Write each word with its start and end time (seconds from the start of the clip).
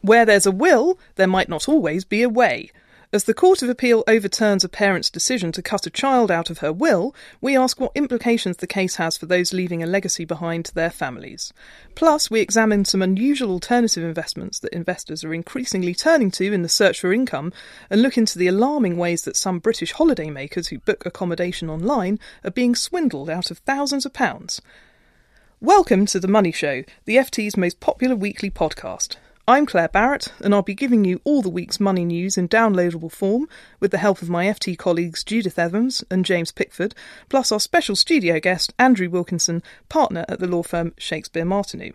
Where 0.00 0.24
there's 0.24 0.46
a 0.46 0.52
will, 0.52 0.98
there 1.16 1.26
might 1.26 1.48
not 1.48 1.68
always 1.68 2.04
be 2.04 2.22
a 2.22 2.28
way. 2.28 2.70
As 3.10 3.24
the 3.24 3.34
Court 3.34 3.62
of 3.62 3.70
Appeal 3.70 4.04
overturns 4.06 4.62
a 4.62 4.68
parent's 4.68 5.10
decision 5.10 5.50
to 5.52 5.62
cut 5.62 5.86
a 5.86 5.90
child 5.90 6.30
out 6.30 6.50
of 6.50 6.58
her 6.58 6.72
will, 6.72 7.14
we 7.40 7.56
ask 7.56 7.80
what 7.80 7.92
implications 7.94 8.58
the 8.58 8.66
case 8.66 8.96
has 8.96 9.16
for 9.16 9.26
those 9.26 9.54
leaving 9.54 9.82
a 9.82 9.86
legacy 9.86 10.24
behind 10.24 10.66
to 10.66 10.74
their 10.74 10.90
families. 10.90 11.52
Plus, 11.94 12.30
we 12.30 12.40
examine 12.40 12.84
some 12.84 13.02
unusual 13.02 13.50
alternative 13.50 14.04
investments 14.04 14.60
that 14.60 14.74
investors 14.74 15.24
are 15.24 15.32
increasingly 15.32 15.94
turning 15.94 16.30
to 16.32 16.52
in 16.52 16.62
the 16.62 16.68
search 16.68 17.00
for 17.00 17.12
income 17.12 17.50
and 17.88 18.02
look 18.02 18.18
into 18.18 18.38
the 18.38 18.46
alarming 18.46 18.98
ways 18.98 19.22
that 19.22 19.36
some 19.36 19.58
British 19.58 19.94
holidaymakers 19.94 20.68
who 20.68 20.78
book 20.78 21.06
accommodation 21.06 21.68
online 21.70 22.20
are 22.44 22.50
being 22.50 22.74
swindled 22.74 23.30
out 23.30 23.50
of 23.50 23.58
thousands 23.58 24.04
of 24.04 24.12
pounds. 24.12 24.60
Welcome 25.60 26.04
to 26.06 26.20
The 26.20 26.28
Money 26.28 26.52
Show, 26.52 26.84
the 27.06 27.16
FT's 27.16 27.56
most 27.56 27.80
popular 27.80 28.14
weekly 28.14 28.50
podcast. 28.50 29.16
I'm 29.48 29.64
Claire 29.64 29.88
Barrett, 29.88 30.30
and 30.40 30.54
I'll 30.54 30.60
be 30.60 30.74
giving 30.74 31.06
you 31.06 31.22
all 31.24 31.40
the 31.40 31.48
week's 31.48 31.80
money 31.80 32.04
news 32.04 32.36
in 32.36 32.50
downloadable 32.50 33.10
form 33.10 33.48
with 33.80 33.92
the 33.92 33.96
help 33.96 34.20
of 34.20 34.28
my 34.28 34.44
FT 34.44 34.76
colleagues 34.76 35.24
Judith 35.24 35.58
Evans 35.58 36.04
and 36.10 36.26
James 36.26 36.52
Pickford, 36.52 36.94
plus 37.30 37.50
our 37.50 37.58
special 37.58 37.96
studio 37.96 38.40
guest, 38.40 38.74
Andrew 38.78 39.08
Wilkinson, 39.08 39.62
partner 39.88 40.26
at 40.28 40.38
the 40.38 40.46
law 40.46 40.62
firm 40.62 40.92
Shakespeare 40.98 41.46
Martineau. 41.46 41.92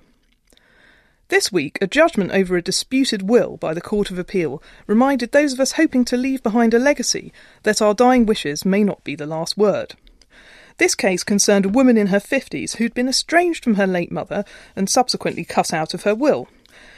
This 1.28 1.52
week, 1.52 1.78
a 1.80 1.86
judgment 1.86 2.32
over 2.32 2.58
a 2.58 2.62
disputed 2.64 3.30
will 3.30 3.58
by 3.58 3.76
the 3.76 3.82
Court 3.82 4.10
of 4.10 4.18
Appeal 4.18 4.60
reminded 4.88 5.32
those 5.32 5.54
of 5.54 5.60
us 5.60 5.74
hoping 5.74 6.06
to 6.06 6.18
leave 6.18 6.42
behind 6.42 6.74
a 6.74 6.80
legacy 6.80 7.32
that 7.62 7.84
our 7.84 7.94
dying 7.94 8.26
wishes 8.26 8.66
may 8.66 8.84
not 8.84 9.04
be 9.04 9.16
the 9.16 9.28
last 9.28 9.60
word. 9.60 9.94
This 10.78 10.96
case 10.96 11.24
concerned 11.24 11.66
a 11.66 11.70
woman 11.70 12.00
in 12.00 12.08
her 12.08 12.20
50s 12.20 12.78
who'd 12.78 12.96
been 12.96 13.08
estranged 13.08 13.64
from 13.64 13.76
her 13.76 13.86
late 13.86 14.12
mother 14.12 14.44
and 14.76 14.90
subsequently 14.90 15.46
cut 15.46 15.72
out 15.72 15.94
of 15.94 16.02
her 16.02 16.16
will. 16.16 16.48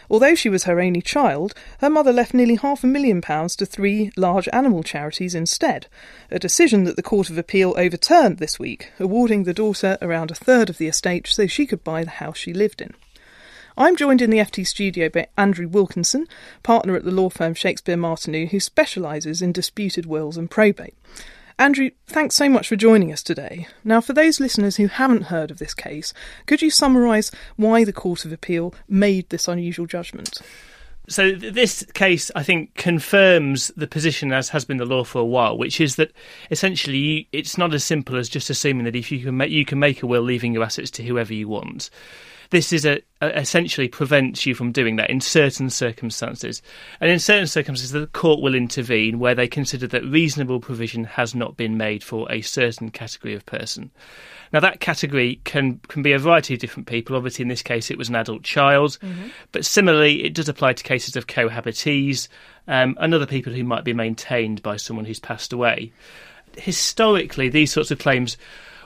Although 0.10 0.36
she 0.36 0.50
was 0.50 0.66
her 0.66 0.80
only 0.80 1.02
child, 1.02 1.54
her 1.80 1.90
mother 1.90 2.14
left 2.14 2.34
nearly 2.34 2.56
half 2.56 2.84
a 2.84 2.88
million 2.88 3.22
pounds 3.22 3.56
to 3.58 3.66
three 3.66 4.12
large 4.16 4.48
animal 4.54 4.84
charities 4.84 5.36
instead, 5.36 5.88
a 6.30 6.40
decision 6.40 6.84
that 6.84 6.96
the 6.96 7.04
Court 7.04 7.30
of 7.30 7.38
Appeal 7.38 7.74
overturned 7.78 8.38
this 8.38 8.60
week, 8.60 8.92
awarding 9.00 9.44
the 9.44 9.54
daughter 9.54 9.98
around 10.02 10.32
a 10.32 10.36
third 10.36 10.70
of 10.70 10.78
the 10.78 10.88
estate 10.88 11.28
so 11.28 11.48
she 11.48 11.66
could 11.66 11.84
buy 11.84 12.04
the 12.04 12.10
house 12.12 12.38
she 12.38 12.54
lived 12.54 12.82
in. 12.82 12.94
I'm 13.78 13.98
joined 13.98 14.22
in 14.22 14.30
the 14.30 14.38
FT 14.38 14.66
studio 14.66 15.10
by 15.10 15.28
Andrew 15.38 15.68
Wilkinson, 15.68 16.28
partner 16.64 16.96
at 16.96 17.04
the 17.04 17.12
law 17.12 17.30
firm 17.30 17.54
Shakespeare 17.54 17.98
Martineau, 17.98 18.46
who 18.46 18.60
specialises 18.60 19.42
in 19.42 19.52
disputed 19.52 20.06
wills 20.06 20.38
and 20.38 20.50
probate. 20.50 20.96
Andrew, 21.58 21.92
thanks 22.06 22.36
so 22.36 22.50
much 22.50 22.68
for 22.68 22.76
joining 22.76 23.14
us 23.14 23.24
today. 23.24 23.68
Now, 23.84 24.02
for 24.02 24.12
those 24.12 24.42
listeners 24.42 24.76
who 24.76 24.88
haven't 24.88 25.24
heard 25.24 25.52
of 25.52 25.58
this 25.58 25.74
case, 25.74 26.14
could 26.48 26.62
you 26.62 26.70
summarise 26.70 27.32
why 27.56 27.86
the 27.86 27.94
Court 27.94 28.26
of 28.26 28.34
Appeal 28.34 28.74
made 28.90 29.30
this 29.30 29.48
unusual 29.48 29.86
judgment? 29.86 30.42
So 31.08 31.32
this 31.32 31.86
case, 31.94 32.30
I 32.36 32.44
think, 32.44 32.74
confirms 32.76 33.72
the 33.78 33.88
position 33.88 34.34
as 34.34 34.50
has 34.50 34.66
been 34.66 34.78
the 34.78 34.86
law 34.86 35.04
for 35.04 35.20
a 35.20 35.26
while, 35.26 35.58
which 35.58 35.80
is 35.80 35.96
that 35.96 36.12
essentially 36.52 37.30
it's 37.32 37.58
not 37.58 37.74
as 37.74 37.84
simple 37.84 38.18
as 38.18 38.28
just 38.28 38.50
assuming 38.50 38.86
that 38.86 38.96
if 38.96 39.12
you 39.12 39.24
can 39.24 39.38
make, 39.38 39.52
you 39.52 39.66
can 39.66 39.80
make 39.80 40.04
a 40.04 40.08
will 40.08 40.24
leaving 40.24 40.54
your 40.54 40.64
assets 40.64 40.92
to 40.92 41.04
whoever 41.04 41.34
you 41.34 41.48
want 41.48 41.90
this 42.50 42.74
is 42.74 42.86
a, 42.86 43.02
a, 43.22 43.40
essentially 43.40 43.88
prevents 43.88 44.46
you 44.46 44.56
from 44.56 44.72
doing 44.72 44.96
that 44.98 45.10
in 45.10 45.22
certain 45.22 45.70
circumstances. 45.70 46.62
And 47.00 47.10
in 47.10 47.20
certain 47.20 47.48
circumstances, 47.48 47.92
the 47.92 48.08
court 48.08 48.42
will 48.42 48.56
intervene 48.56 49.20
where 49.20 49.36
they 49.36 49.48
consider 49.48 49.88
that 49.88 50.04
reasonable 50.04 50.60
provision 50.60 51.04
has 51.06 51.36
not 51.36 51.58
been 51.58 51.78
made 51.78 52.04
for 52.04 52.32
a 52.32 52.42
certain 52.42 52.92
category 52.92 53.34
of 53.34 53.46
person. 53.46 53.92
Now, 54.54 54.60
that 54.62 54.80
category 54.80 55.42
can, 55.44 55.80
can 55.88 56.02
be 56.02 56.14
a 56.14 56.20
variety 56.20 56.54
of 56.54 56.60
different 56.60 56.88
people. 56.88 57.16
Obviously, 57.16 57.44
in 57.44 57.50
this 57.50 57.64
case, 57.64 57.92
it 57.92 57.98
was 57.98 58.10
an 58.10 58.16
adult 58.16 58.44
child. 58.44 58.98
Mm-hmm. 59.02 59.28
But 59.52 59.66
similarly, 59.66 60.24
it 60.24 60.34
does 60.34 60.48
apply 60.48 60.74
to 60.74 60.84
cases 60.84 61.16
of 61.16 61.28
cohabitees 61.28 62.28
um, 62.68 62.96
and 63.00 63.14
other 63.14 63.26
people 63.26 63.54
who 63.54 63.64
might 63.64 63.84
be 63.84 63.94
maintained 63.94 64.62
by 64.62 64.78
someone 64.78 65.06
who's 65.06 65.20
passed 65.20 65.52
away. 65.52 65.92
Historically, 66.58 67.50
these 67.50 67.72
sorts 67.72 67.92
of 67.92 68.00
claims 68.00 68.38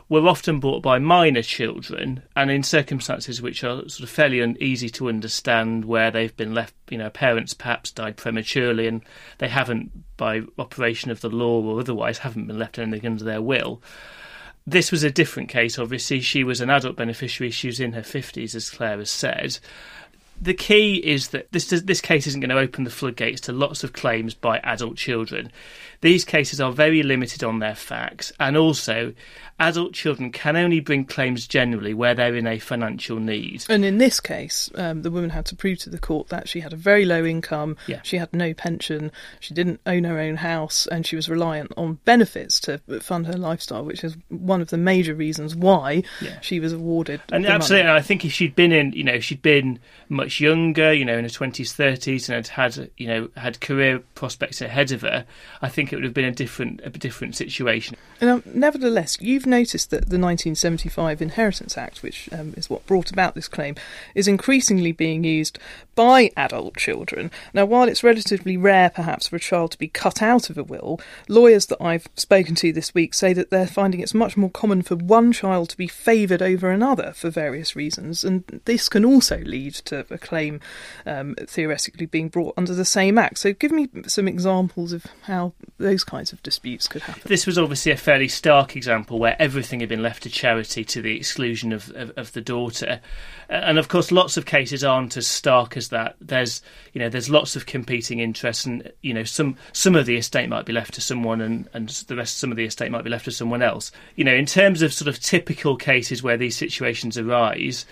were 0.10 0.28
often 0.28 0.60
brought 0.60 0.82
by 0.82 0.98
minor 0.98 1.44
children 1.44 2.24
and 2.36 2.50
in 2.50 2.64
circumstances 2.64 3.42
which 3.42 3.64
are 3.64 3.88
sort 3.88 4.02
of 4.02 4.10
fairly 4.10 4.42
uneasy 4.42 4.90
to 4.90 5.08
understand, 5.08 5.86
where 5.86 6.10
they've 6.10 6.36
been 6.36 6.54
left, 6.54 6.74
you 6.90 6.98
know, 6.98 7.12
parents 7.12 7.54
perhaps 7.54 7.92
died 7.92 8.18
prematurely 8.18 8.88
and 8.88 9.02
they 9.38 9.48
haven't, 9.48 9.92
by 10.18 10.42
operation 10.58 11.12
of 11.12 11.22
the 11.22 11.30
law 11.30 11.62
or 11.62 11.80
otherwise, 11.80 12.18
haven't 12.18 12.48
been 12.48 12.58
left 12.58 12.80
anything 12.80 13.06
under 13.06 13.24
their 13.24 13.42
will. 13.42 13.82
This 14.66 14.92
was 14.92 15.04
a 15.04 15.12
different 15.12 15.50
case, 15.50 15.78
obviously. 15.78 16.22
She 16.22 16.44
was 16.44 16.60
an 16.60 16.72
adult 16.72 16.96
beneficiary, 16.96 17.52
she 17.52 17.68
was 17.68 17.80
in 17.80 17.94
her 17.94 18.02
50s, 18.02 18.56
as 18.56 18.70
Claire 18.72 18.98
has 18.98 19.12
said 19.12 19.60
the 20.42 20.54
key 20.54 20.96
is 20.96 21.30
that 21.30 21.52
this 21.52 21.68
this 21.68 22.02
case 22.02 22.28
isn't 22.28 22.40
going 22.40 22.50
to 22.50 22.58
open 22.58 22.84
the 22.84 22.90
floodgates 22.90 23.42
to 23.42 23.52
lots 23.52 23.84
of 23.84 23.94
claims 23.94 24.34
by 24.34 24.60
adult 24.60 24.98
children. 24.98 25.52
These 26.02 26.24
cases 26.24 26.62
are 26.62 26.72
very 26.72 27.04
limited 27.04 27.44
on 27.44 27.60
their 27.60 27.76
facts, 27.76 28.32
and 28.40 28.56
also 28.56 29.14
adult 29.60 29.94
children 29.94 30.32
can 30.32 30.56
only 30.56 30.80
bring 30.80 31.06
claims 31.06 31.46
generally 31.46 31.94
where 31.94 32.16
they're 32.16 32.36
in 32.36 32.48
a 32.48 32.60
financial 32.60 33.20
need. 33.20 33.66
And 33.68 33.84
in 33.84 33.98
this 33.98 34.20
case, 34.20 34.70
um, 34.76 35.02
the 35.02 35.12
woman 35.12 35.30
had 35.30 35.46
to 35.48 35.56
prove 35.56 35.80
to 35.80 35.90
the 35.90 36.00
court 36.00 36.30
that 36.30 36.48
she 36.48 36.62
had 36.62 36.72
a 36.72 36.78
very 36.78 37.06
low 37.06 37.26
income, 37.26 37.76
yeah. 37.88 38.00
she 38.04 38.18
had 38.18 38.32
no 38.32 38.54
pension, 38.54 39.12
she 39.40 39.54
didn't 39.54 39.82
own 39.86 40.06
her 40.06 40.20
own 40.20 40.38
house, 40.38 40.88
and 40.88 41.06
she 41.06 41.16
was 41.16 41.28
reliant 41.28 41.74
on 41.76 41.96
benefits 42.06 42.60
to 42.62 42.80
fund 43.02 43.28
her 43.28 43.38
lifestyle, 43.38 43.84
which 43.84 44.04
is 44.04 44.16
one 44.30 44.62
of 44.62 44.70
the 44.70 44.78
major 44.78 45.14
reasons 45.14 45.56
why 45.56 46.04
yeah. 46.22 46.40
she 46.40 46.60
was 46.60 46.72
awarded. 46.72 47.22
And 47.32 47.46
absolutely, 47.46 47.92
I 47.92 48.02
think 48.02 48.24
if 48.24 48.32
she'd 48.32 48.56
been 48.56 48.72
in, 48.72 48.94
you 48.94 49.04
know, 49.04 49.14
if 49.14 49.24
she'd 49.26 49.42
been 49.42 49.80
much 50.08 50.29
younger, 50.38 50.92
you 50.92 51.06
know, 51.06 51.18
in 51.18 51.24
her 51.24 51.30
twenties, 51.30 51.72
thirties, 51.72 52.28
and 52.28 52.36
had 52.36 52.48
had, 52.48 52.92
you 52.98 53.08
know, 53.08 53.30
had 53.38 53.62
career 53.62 54.00
prospects 54.16 54.62
ahead 54.62 54.92
of 54.92 55.02
her, 55.02 55.26
I 55.62 55.70
think 55.70 55.94
it 55.94 55.96
would 55.96 56.04
have 56.04 56.14
been 56.14 56.26
a 56.26 56.32
different, 56.32 56.82
a 56.84 56.90
different 56.90 57.38
situation. 57.38 57.96
Now, 58.22 58.42
nevertheless, 58.46 59.18
you've 59.22 59.46
noticed 59.46 59.92
that 59.92 60.10
the 60.10 60.20
1975 60.20 61.22
Inheritance 61.22 61.78
Act, 61.78 62.04
which 62.04 62.28
um, 62.34 62.54
is 62.58 62.70
what 62.70 62.86
brought 62.86 63.12
about 63.12 63.34
this 63.36 63.48
claim, 63.48 63.76
is 64.14 64.28
increasingly 64.28 64.92
being 64.92 65.24
used 65.24 65.58
by 65.96 66.32
adult 66.36 66.76
children. 66.78 67.32
Now, 67.54 67.66
while 67.66 67.88
it's 67.88 68.04
relatively 68.04 68.58
rare, 68.58 68.90
perhaps, 68.90 69.28
for 69.28 69.38
a 69.38 69.40
child 69.40 69.72
to 69.72 69.78
be 69.78 69.88
cut 69.88 70.22
out 70.22 70.50
of 70.50 70.58
a 70.58 70.64
will, 70.64 71.00
lawyers 71.28 71.66
that 71.68 71.82
I've 71.82 72.08
spoken 72.16 72.56
to 72.56 72.72
this 72.72 72.94
week 72.94 73.14
say 73.14 73.34
that 73.34 73.50
they're 73.50 73.68
finding 73.68 74.00
it's 74.00 74.14
much 74.14 74.38
more 74.38 74.50
common 74.50 74.82
for 74.82 74.96
one 74.96 75.32
child 75.32 75.70
to 75.70 75.78
be 75.78 75.88
favoured 75.88 76.42
over 76.42 76.72
another 76.72 77.14
for 77.14 77.30
various 77.30 77.76
reasons, 77.76 78.24
and 78.24 78.44
this 78.66 78.90
can 78.90 79.06
also 79.06 79.40
lead 79.40 79.74
to 79.76 80.06
a 80.10 80.18
claim 80.20 80.60
um, 81.06 81.36
theoretically 81.48 82.06
being 82.06 82.30
brought 82.30 82.54
under 82.58 82.74
the 82.74 82.86
same 82.86 83.18
act. 83.18 83.40
So, 83.40 83.54
give 83.54 83.72
me 83.72 83.90
some 84.08 84.28
examples 84.28 84.94
of 84.94 85.06
how 85.24 85.54
those 85.78 86.04
kinds 86.04 86.34
of 86.34 86.42
disputes 86.44 86.88
could 86.88 87.02
happen. 87.04 87.24
This 87.26 87.46
was 87.46 87.58
obviously 87.58 87.92
a 87.92 87.98
fairly 87.98 88.28
stark 88.28 88.76
example 88.76 89.20
where 89.20 89.36
everything 89.40 89.80
had 89.80 89.90
been 89.90 90.04
left 90.04 90.24
to 90.24 90.30
charity 90.30 90.84
to 90.86 91.02
the 91.02 91.16
exclusion 91.16 91.72
of, 91.72 91.90
of, 91.96 92.12
of 92.18 92.34
the 92.34 92.42
daughter. 92.42 93.02
And 93.50 93.80
of 93.80 93.88
course, 93.88 94.12
lots 94.12 94.38
of 94.38 94.46
cases 94.46 94.84
aren't 94.84 95.18
as 95.18 95.26
stark 95.26 95.76
as 95.76 95.90
that. 95.90 96.16
There's, 96.22 96.62
you 96.94 97.00
know, 97.00 97.10
there's 97.10 97.30
lots 97.30 97.56
of 97.56 97.66
competing 97.66 98.20
interests, 98.20 98.66
and 98.66 98.92
you 99.02 99.14
know, 99.14 99.24
some 99.24 99.56
some 99.74 99.96
of 99.96 100.06
the 100.06 100.18
estate 100.18 100.50
might 100.50 100.66
be 100.66 100.74
left 100.74 100.94
to 100.96 101.02
someone, 101.02 101.42
and 101.42 101.68
and 101.74 101.90
the 101.90 102.16
rest, 102.16 102.38
some 102.38 102.52
of 102.52 102.58
the 102.58 102.66
estate 102.66 102.92
might 102.92 103.04
be 103.04 103.10
left 103.10 103.26
to 103.26 103.32
someone 103.32 103.62
else. 103.62 103.92
You 104.16 104.24
know, 104.24 104.34
in 104.34 104.46
terms 104.46 104.82
of 104.82 104.94
sort 104.94 105.08
of 105.08 105.20
typical 105.20 105.76
cases 105.78 106.22
where 106.22 106.38
these 106.38 106.56
situations 106.56 107.18
arise, 107.18 107.86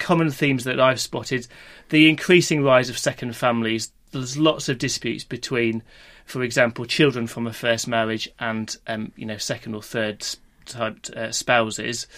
common 0.00 0.30
themes 0.30 0.64
that 0.64 0.80
I've 0.80 1.00
spotted: 1.00 1.46
the 1.90 2.08
increasing 2.08 2.64
rise 2.64 2.90
of 2.90 2.98
second 2.98 3.36
families. 3.36 3.92
There's 4.10 4.36
lots 4.36 4.68
of 4.68 4.78
disputes 4.78 5.22
between, 5.22 5.84
for 6.24 6.42
example, 6.42 6.84
children 6.84 7.28
from 7.28 7.46
a 7.46 7.52
first 7.52 7.86
marriage 7.86 8.28
and 8.40 8.76
um, 8.88 9.12
you 9.14 9.26
know 9.26 9.36
second 9.36 9.76
or 9.76 9.82
third 9.82 10.26
type 10.66 11.06
uh, 11.16 11.30
spouses 11.30 12.08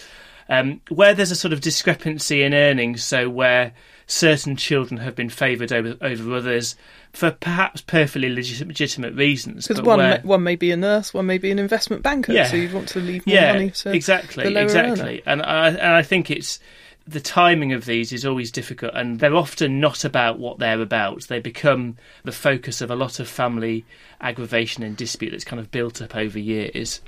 um, 0.49 0.81
where 0.89 1.15
there's 1.15 1.31
a 1.31 1.37
sort 1.37 1.53
of 1.53 1.61
discrepancy 1.61 2.43
in 2.43 2.55
earnings, 2.55 3.03
so 3.03 3.29
where 3.29 3.73
certain 4.07 4.57
children 4.57 4.99
have 4.99 5.15
been 5.15 5.31
favoured 5.31 5.73
over, 5.73 5.97
over 6.01 6.35
others 6.35 6.77
for 7.13 7.31
perhaps 7.31 7.81
perfectly 7.81 8.29
legit- 8.29 8.67
legitimate 8.67 9.15
reasons. 9.15 9.67
Because 9.67 9.83
one, 9.83 9.99
where, 9.99 10.19
may, 10.19 10.29
one 10.29 10.43
may 10.43 10.57
be 10.57 10.71
a 10.71 10.77
nurse, 10.77 11.15
one 11.15 11.27
may 11.27 11.39
be 11.39 11.51
an 11.51 11.59
investment 11.59 12.03
banker, 12.03 12.33
yeah, 12.33 12.49
so 12.49 12.57
you'd 12.57 12.73
want 12.73 12.89
to 12.89 13.01
leave 13.01 13.27
more 13.27 13.35
yeah, 13.35 13.53
money 13.53 13.71
to 13.71 13.93
exactly, 13.93 14.55
exactly. 14.55 15.23
And 15.25 15.43
I, 15.43 15.69
and 15.69 15.81
I 15.95 16.03
think 16.03 16.31
it's 16.31 16.59
the 17.07 17.21
timing 17.21 17.73
of 17.73 17.85
these 17.85 18.13
is 18.13 18.25
always 18.25 18.51
difficult, 18.51 18.93
and 18.95 19.19
they're 19.19 19.35
often 19.35 19.81
not 19.81 20.05
about 20.05 20.39
what 20.39 20.59
they're 20.59 20.81
about. 20.81 21.23
They 21.29 21.41
become 21.41 21.97
the 22.25 22.33
focus 22.33 22.81
of 22.81 22.91
a 22.91 22.97
lot 22.97 23.21
of 23.21 23.29
family 23.29 23.85
aggravation 24.21 24.83
and 24.83 24.97
dispute 24.97 25.31
that's 25.31 25.45
kind 25.45 25.61
of 25.61 25.71
built 25.71 26.01
up 26.01 26.15
over 26.15 26.39
years 26.39 27.01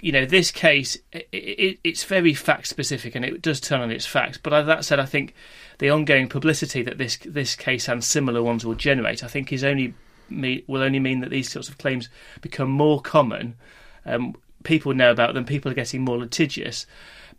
you 0.00 0.12
know, 0.12 0.24
this 0.24 0.50
case, 0.50 0.96
it, 1.12 1.28
it, 1.32 1.78
it's 1.84 2.04
very 2.04 2.34
fact 2.34 2.66
specific 2.66 3.14
and 3.14 3.24
it 3.24 3.42
does 3.42 3.60
turn 3.60 3.80
on 3.80 3.90
its 3.90 4.06
facts. 4.06 4.38
But 4.38 4.64
that 4.64 4.84
said, 4.84 5.00
I 5.00 5.06
think 5.06 5.34
the 5.78 5.90
ongoing 5.90 6.28
publicity 6.28 6.82
that 6.82 6.98
this 6.98 7.18
this 7.18 7.56
case 7.56 7.88
and 7.88 8.02
similar 8.02 8.42
ones 8.42 8.64
will 8.64 8.74
generate, 8.74 9.24
I 9.24 9.28
think, 9.28 9.52
is 9.52 9.64
only 9.64 9.94
will 10.30 10.82
only 10.82 11.00
mean 11.00 11.20
that 11.20 11.30
these 11.30 11.50
sorts 11.50 11.68
of 11.68 11.78
claims 11.78 12.08
become 12.40 12.70
more 12.70 13.00
common. 13.00 13.56
Um, 14.06 14.36
people 14.62 14.94
know 14.94 15.10
about 15.10 15.34
them. 15.34 15.44
People 15.44 15.70
are 15.70 15.74
getting 15.74 16.02
more 16.02 16.18
litigious. 16.18 16.86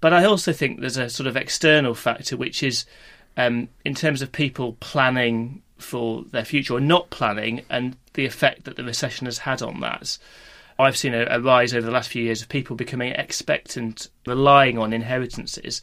But 0.01 0.13
I 0.13 0.25
also 0.25 0.51
think 0.51 0.79
there's 0.79 0.97
a 0.97 1.09
sort 1.09 1.27
of 1.27 1.37
external 1.37 1.93
factor, 1.93 2.35
which 2.35 2.63
is 2.63 2.85
um, 3.37 3.69
in 3.85 3.95
terms 3.95 4.21
of 4.21 4.31
people 4.31 4.75
planning 4.79 5.61
for 5.77 6.23
their 6.31 6.45
future 6.45 6.73
or 6.73 6.79
not 6.79 7.09
planning, 7.09 7.61
and 7.69 7.95
the 8.13 8.25
effect 8.25 8.65
that 8.65 8.75
the 8.75 8.83
recession 8.83 9.25
has 9.25 9.39
had 9.39 9.61
on 9.61 9.79
that. 9.79 10.17
I've 10.77 10.97
seen 10.97 11.13
a, 11.13 11.25
a 11.29 11.39
rise 11.39 11.73
over 11.73 11.85
the 11.85 11.91
last 11.91 12.09
few 12.09 12.23
years 12.23 12.41
of 12.41 12.49
people 12.49 12.75
becoming 12.75 13.13
expectant, 13.13 14.09
relying 14.25 14.77
on 14.77 14.93
inheritances, 14.93 15.81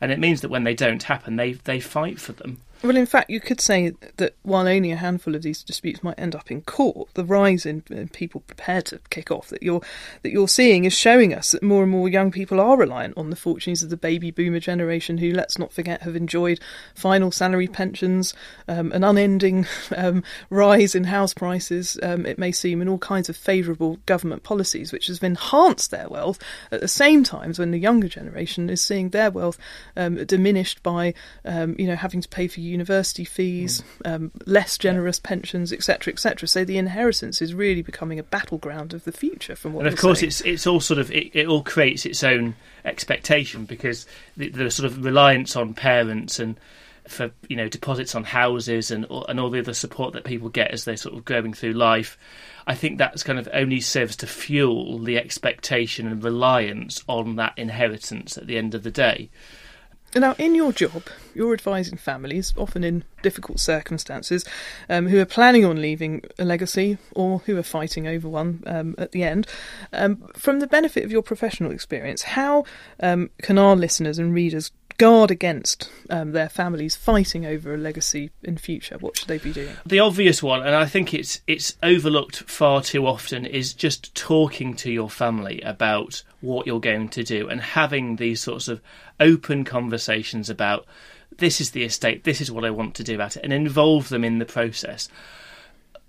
and 0.00 0.10
it 0.10 0.18
means 0.18 0.40
that 0.40 0.50
when 0.50 0.64
they 0.64 0.74
don't 0.74 1.02
happen, 1.04 1.36
they 1.36 1.52
they 1.52 1.80
fight 1.80 2.20
for 2.20 2.32
them. 2.32 2.58
Well, 2.82 2.96
in 2.96 3.04
fact, 3.04 3.28
you 3.28 3.40
could 3.40 3.60
say 3.60 3.92
that 4.16 4.36
while 4.42 4.66
only 4.66 4.90
a 4.90 4.96
handful 4.96 5.34
of 5.34 5.42
these 5.42 5.62
disputes 5.62 6.02
might 6.02 6.18
end 6.18 6.34
up 6.34 6.50
in 6.50 6.62
court, 6.62 7.10
the 7.12 7.26
rise 7.26 7.66
in, 7.66 7.82
people 8.14 8.40
prepared 8.40 8.86
to 8.86 9.00
kick 9.10 9.30
off 9.30 9.48
that 9.48 9.62
you're 9.62 9.82
that 10.22 10.30
you're 10.30 10.48
seeing 10.48 10.86
is 10.86 10.94
showing 10.94 11.34
us 11.34 11.50
that 11.50 11.62
more 11.62 11.82
and 11.82 11.92
more 11.92 12.08
young 12.08 12.30
people 12.30 12.58
are 12.58 12.78
reliant 12.78 13.18
on 13.18 13.28
the 13.28 13.36
fortunes 13.36 13.82
of 13.82 13.90
the 13.90 13.98
baby 13.98 14.30
boomer 14.30 14.60
generation, 14.60 15.18
who, 15.18 15.30
let's 15.30 15.58
not 15.58 15.74
forget, 15.74 16.00
have 16.02 16.16
enjoyed 16.16 16.58
final 16.94 17.30
salary 17.30 17.68
pensions, 17.68 18.32
um, 18.66 18.92
an 18.92 19.04
unending 19.04 19.66
um, 19.96 20.22
rise 20.48 20.94
in 20.94 21.04
house 21.04 21.34
prices. 21.34 21.98
Um, 22.02 22.24
it 22.24 22.38
may 22.38 22.50
seem, 22.50 22.80
and 22.80 22.88
all 22.88 22.98
kinds 22.98 23.28
of 23.28 23.36
favourable 23.36 23.98
government 24.06 24.42
policies, 24.42 24.90
which 24.90 25.08
has 25.08 25.22
enhanced 25.22 25.90
their 25.90 26.08
wealth 26.08 26.38
at 26.72 26.80
the 26.80 26.88
same 26.88 27.24
time 27.24 27.52
when 27.56 27.72
the 27.72 27.78
younger 27.78 28.08
generation 28.08 28.70
is 28.70 28.80
seeing 28.80 29.10
their 29.10 29.30
wealth 29.30 29.58
um, 29.96 30.24
diminished 30.24 30.82
by, 30.82 31.12
um, 31.44 31.76
you 31.78 31.86
know, 31.86 31.96
having 31.96 32.22
to 32.22 32.28
pay 32.28 32.48
for 32.48 32.60
university 32.70 33.24
fees, 33.24 33.82
mm. 34.02 34.14
um, 34.14 34.30
less 34.46 34.78
generous 34.78 35.18
pensions, 35.18 35.72
etc., 35.72 36.12
etc. 36.12 36.48
So 36.48 36.64
the 36.64 36.78
inheritance 36.78 37.42
is 37.42 37.54
really 37.54 37.82
becoming 37.82 38.18
a 38.18 38.22
battleground 38.22 38.94
of 38.94 39.04
the 39.04 39.12
future. 39.12 39.56
From 39.56 39.74
what, 39.74 39.86
and 39.86 39.92
of 39.92 40.00
course, 40.00 40.20
saying. 40.20 40.28
it's 40.28 40.40
it's 40.42 40.66
all 40.66 40.80
sort 40.80 40.98
of 40.98 41.10
it, 41.10 41.34
it 41.34 41.46
all 41.46 41.62
creates 41.62 42.06
its 42.06 42.24
own 42.24 42.54
expectation 42.84 43.64
because 43.64 44.06
the, 44.36 44.48
the 44.48 44.70
sort 44.70 44.86
of 44.86 45.04
reliance 45.04 45.56
on 45.56 45.74
parents 45.74 46.38
and 46.38 46.58
for 47.08 47.30
you 47.48 47.56
know 47.56 47.68
deposits 47.68 48.14
on 48.14 48.24
houses 48.24 48.90
and 48.90 49.06
and 49.28 49.40
all 49.40 49.50
the 49.50 49.58
other 49.58 49.74
support 49.74 50.12
that 50.12 50.24
people 50.24 50.48
get 50.48 50.70
as 50.70 50.84
they're 50.84 50.96
sort 50.96 51.16
of 51.16 51.24
growing 51.24 51.52
through 51.52 51.72
life. 51.72 52.16
I 52.66 52.74
think 52.74 52.98
that's 52.98 53.22
kind 53.22 53.38
of 53.38 53.48
only 53.52 53.80
serves 53.80 54.16
to 54.16 54.26
fuel 54.26 54.98
the 54.98 55.16
expectation 55.16 56.06
and 56.06 56.22
reliance 56.22 57.02
on 57.08 57.36
that 57.36 57.54
inheritance 57.56 58.38
at 58.38 58.46
the 58.46 58.58
end 58.58 58.74
of 58.74 58.82
the 58.82 58.90
day. 58.90 59.28
Now, 60.14 60.34
in 60.38 60.56
your 60.56 60.72
job, 60.72 61.04
you're 61.34 61.52
advising 61.52 61.96
families, 61.96 62.52
often 62.56 62.82
in 62.82 63.04
difficult 63.22 63.60
circumstances, 63.60 64.44
um, 64.88 65.06
who 65.06 65.20
are 65.20 65.26
planning 65.26 65.64
on 65.64 65.80
leaving 65.80 66.24
a 66.38 66.44
legacy 66.44 66.98
or 67.14 67.38
who 67.46 67.56
are 67.56 67.62
fighting 67.62 68.08
over 68.08 68.28
one 68.28 68.62
um, 68.66 68.96
at 68.98 69.12
the 69.12 69.22
end. 69.22 69.46
Um, 69.92 70.28
from 70.36 70.58
the 70.58 70.66
benefit 70.66 71.04
of 71.04 71.12
your 71.12 71.22
professional 71.22 71.70
experience, 71.70 72.22
how 72.22 72.64
um, 72.98 73.30
can 73.40 73.56
our 73.56 73.76
listeners 73.76 74.18
and 74.18 74.34
readers 74.34 74.72
guard 75.00 75.30
against 75.30 75.90
um, 76.10 76.32
their 76.32 76.50
families 76.50 76.94
fighting 76.94 77.46
over 77.46 77.72
a 77.72 77.78
legacy 77.78 78.30
in 78.42 78.58
future? 78.58 78.98
What 78.98 79.16
should 79.16 79.28
they 79.28 79.38
be 79.38 79.52
doing? 79.52 79.74
The 79.86 80.00
obvious 80.00 80.42
one, 80.42 80.60
and 80.60 80.74
I 80.74 80.84
think 80.84 81.14
it's 81.14 81.40
it's 81.46 81.78
overlooked 81.82 82.36
far 82.50 82.82
too 82.82 83.06
often, 83.06 83.46
is 83.46 83.72
just 83.72 84.14
talking 84.14 84.74
to 84.76 84.92
your 84.92 85.08
family 85.08 85.62
about 85.62 86.22
what 86.42 86.66
you're 86.66 86.80
going 86.80 87.08
to 87.08 87.24
do 87.24 87.48
and 87.48 87.62
having 87.62 88.16
these 88.16 88.42
sorts 88.42 88.68
of 88.68 88.82
open 89.18 89.64
conversations 89.64 90.50
about 90.50 90.84
this 91.38 91.62
is 91.62 91.70
the 91.70 91.84
estate, 91.84 92.24
this 92.24 92.42
is 92.42 92.52
what 92.52 92.66
I 92.66 92.70
want 92.70 92.94
to 92.96 93.04
do 93.04 93.14
about 93.14 93.38
it, 93.38 93.42
and 93.42 93.54
involve 93.54 94.10
them 94.10 94.22
in 94.22 94.38
the 94.38 94.44
process. 94.44 95.08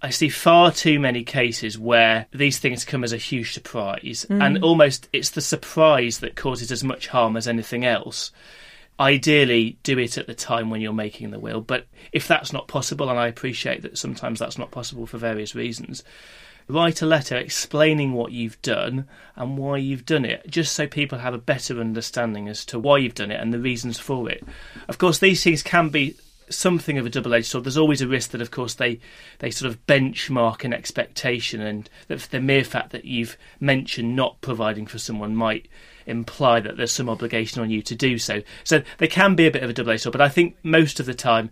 I 0.02 0.10
see 0.10 0.28
far 0.28 0.72
too 0.74 1.00
many 1.00 1.24
cases 1.24 1.80
where 1.80 2.26
these 2.34 2.58
things 2.58 2.84
come 2.84 3.06
as 3.06 3.14
a 3.14 3.18
huge 3.18 3.54
surprise, 3.54 4.26
mm. 4.30 4.44
and 4.44 4.62
almost 4.62 5.08
it's 5.14 5.30
the 5.30 5.40
surprise 5.40 6.20
that 6.20 6.36
causes 6.36 6.74
as 6.74 6.84
much 6.84 7.08
harm 7.08 7.38
as 7.38 7.48
anything 7.48 7.86
else 7.86 8.32
ideally 9.01 9.77
do 9.83 9.98
it 9.98 10.18
at 10.18 10.27
the 10.27 10.36
time 10.36 10.69
when 10.69 10.80
you're 10.80 10.94
making 10.94 11.31
the 11.31 11.39
will. 11.39 11.59
But 11.59 11.88
if 12.12 12.27
that's 12.27 12.53
not 12.53 12.68
possible, 12.68 13.09
and 13.09 13.19
I 13.19 13.27
appreciate 13.27 13.81
that 13.81 13.98
sometimes 13.98 14.39
that's 14.39 14.57
not 14.57 14.71
possible 14.71 15.07
for 15.07 15.18
various 15.18 15.56
reasons, 15.56 16.03
write 16.68 17.01
a 17.01 17.06
letter 17.07 17.36
explaining 17.36 18.13
what 18.13 18.31
you've 18.31 18.62
done 18.62 19.07
and 19.36 19.57
why 19.57 19.77
you've 19.77 20.06
done 20.06 20.24
it, 20.24 20.48
just 20.48 20.74
so 20.74 20.86
people 20.86 21.18
have 21.18 21.33
a 21.33 21.39
better 21.39 21.80
understanding 21.81 22.48
as 22.48 22.63
to 22.65 22.80
why 22.80 23.00
you've 23.00 23.15
done 23.15 23.31
it 23.31 23.42
and 23.42 23.53
the 23.53 23.59
reasons 23.59 24.00
for 24.00 24.30
it. 24.30 24.44
Of 24.88 25.00
course, 25.00 25.18
these 25.18 25.44
things 25.44 25.63
can 25.63 25.89
be 25.89 26.15
something 26.51 26.98
of 26.98 27.06
a 27.06 27.09
double-edged 27.09 27.48
sword. 27.48 27.63
There's 27.63 27.77
always 27.77 28.01
a 28.01 28.07
risk 28.07 28.31
that, 28.31 28.42
of 28.42 28.51
course, 28.51 28.75
they 28.75 29.00
they 29.39 29.51
sort 29.51 29.71
of 29.71 29.86
benchmark 29.88 30.63
an 30.63 30.74
expectation, 30.74 31.62
and 31.62 31.89
that 32.08 32.20
the 32.31 32.39
mere 32.39 32.63
fact 32.63 32.91
that 32.91 33.05
you've 33.05 33.38
mentioned 33.60 34.15
not 34.15 34.41
providing 34.41 34.86
for 34.86 35.00
someone 35.00 35.36
might 35.36 35.67
imply 36.05 36.60
that 36.60 36.77
there's 36.77 36.91
some 36.91 37.10
obligation 37.10 37.62
on 37.62 37.70
you 37.70 37.81
to 37.81 37.96
do 37.96 38.17
so. 38.17 38.41
So 38.63 38.81
there 38.98 39.08
can 39.08 39.36
be 39.36 39.48
a 39.48 39.51
bit 39.51 39.63
of 39.63 39.70
a 39.70 39.74
double 39.74 39.91
edged 39.91 40.03
sword, 40.03 40.13
but 40.13 40.22
I 40.22 40.29
think 40.29 40.58
most 40.63 41.00
of 41.00 41.05
the 41.05 41.13
time 41.13 41.51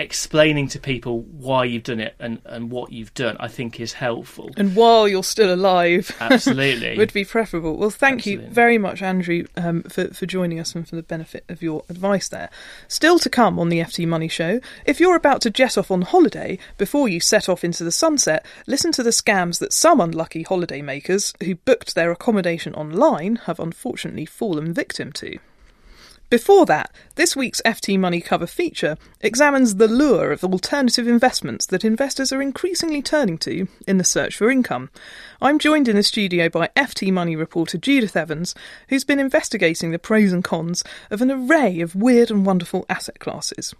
explaining 0.00 0.66
to 0.66 0.80
people 0.80 1.20
why 1.20 1.64
you've 1.64 1.82
done 1.82 2.00
it 2.00 2.14
and, 2.18 2.40
and 2.46 2.70
what 2.70 2.90
you've 2.90 3.12
done, 3.12 3.36
I 3.38 3.48
think 3.48 3.78
is 3.78 3.92
helpful. 3.92 4.50
And 4.56 4.74
while 4.74 5.06
you're 5.06 5.22
still 5.22 5.52
alive, 5.52 6.16
absolutely, 6.20 6.96
would 6.96 7.12
be 7.12 7.24
preferable. 7.24 7.76
Well, 7.76 7.90
thank 7.90 8.20
absolutely. 8.20 8.46
you 8.46 8.50
very 8.50 8.78
much, 8.78 9.02
Andrew, 9.02 9.44
um, 9.56 9.82
for, 9.82 10.08
for 10.08 10.24
joining 10.24 10.58
us 10.58 10.74
and 10.74 10.88
for 10.88 10.96
the 10.96 11.02
benefit 11.02 11.44
of 11.50 11.62
your 11.62 11.84
advice 11.90 12.28
there. 12.28 12.48
Still 12.88 13.18
to 13.18 13.28
come 13.28 13.58
on 13.58 13.68
the 13.68 13.80
FT 13.80 14.08
Money 14.08 14.28
Show, 14.28 14.60
if 14.86 15.00
you're 15.00 15.16
about 15.16 15.42
to 15.42 15.50
jet 15.50 15.76
off 15.76 15.90
on 15.90 16.02
holiday, 16.02 16.58
before 16.78 17.06
you 17.06 17.20
set 17.20 17.48
off 17.48 17.62
into 17.62 17.84
the 17.84 17.92
sunset, 17.92 18.44
listen 18.66 18.92
to 18.92 19.02
the 19.02 19.10
scams 19.10 19.58
that 19.58 19.72
some 19.72 20.00
unlucky 20.00 20.42
holiday 20.42 20.80
makers 20.80 21.34
who 21.44 21.56
booked 21.56 21.94
their 21.94 22.10
accommodation 22.10 22.74
online 22.74 23.36
have 23.36 23.60
unfortunately 23.60 24.24
fallen 24.24 24.72
victim 24.72 25.12
to. 25.12 25.38
Before 26.30 26.64
that, 26.66 26.92
this 27.16 27.34
week's 27.34 27.60
FT 27.62 27.98
Money 27.98 28.20
cover 28.20 28.46
feature 28.46 28.96
examines 29.20 29.74
the 29.74 29.88
lure 29.88 30.30
of 30.30 30.44
alternative 30.44 31.08
investments 31.08 31.66
that 31.66 31.84
investors 31.84 32.32
are 32.32 32.40
increasingly 32.40 33.02
turning 33.02 33.36
to 33.38 33.66
in 33.88 33.98
the 33.98 34.04
search 34.04 34.36
for 34.36 34.48
income. 34.48 34.90
I'm 35.42 35.58
joined 35.58 35.88
in 35.88 35.96
the 35.96 36.04
studio 36.04 36.48
by 36.48 36.70
FT 36.76 37.12
Money 37.12 37.34
reporter 37.34 37.78
Judith 37.78 38.16
Evans, 38.16 38.54
who's 38.90 39.02
been 39.02 39.18
investigating 39.18 39.90
the 39.90 39.98
pros 39.98 40.32
and 40.32 40.44
cons 40.44 40.84
of 41.10 41.20
an 41.20 41.32
array 41.32 41.80
of 41.80 41.96
weird 41.96 42.30
and 42.30 42.46
wonderful 42.46 42.86
asset 42.88 43.18
classes. 43.18 43.74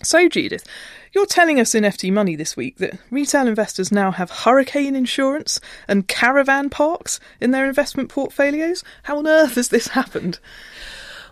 So, 0.00 0.28
Judith, 0.28 0.64
you're 1.12 1.26
telling 1.26 1.58
us 1.58 1.74
in 1.74 1.82
FT 1.82 2.12
Money 2.12 2.36
this 2.36 2.56
week 2.56 2.76
that 2.78 3.00
retail 3.10 3.48
investors 3.48 3.90
now 3.90 4.12
have 4.12 4.30
hurricane 4.30 4.94
insurance 4.94 5.58
and 5.88 6.06
caravan 6.06 6.70
parks 6.70 7.18
in 7.40 7.50
their 7.50 7.66
investment 7.66 8.10
portfolios? 8.10 8.84
How 9.02 9.18
on 9.18 9.26
earth 9.26 9.56
has 9.56 9.70
this 9.70 9.88
happened? 9.88 10.38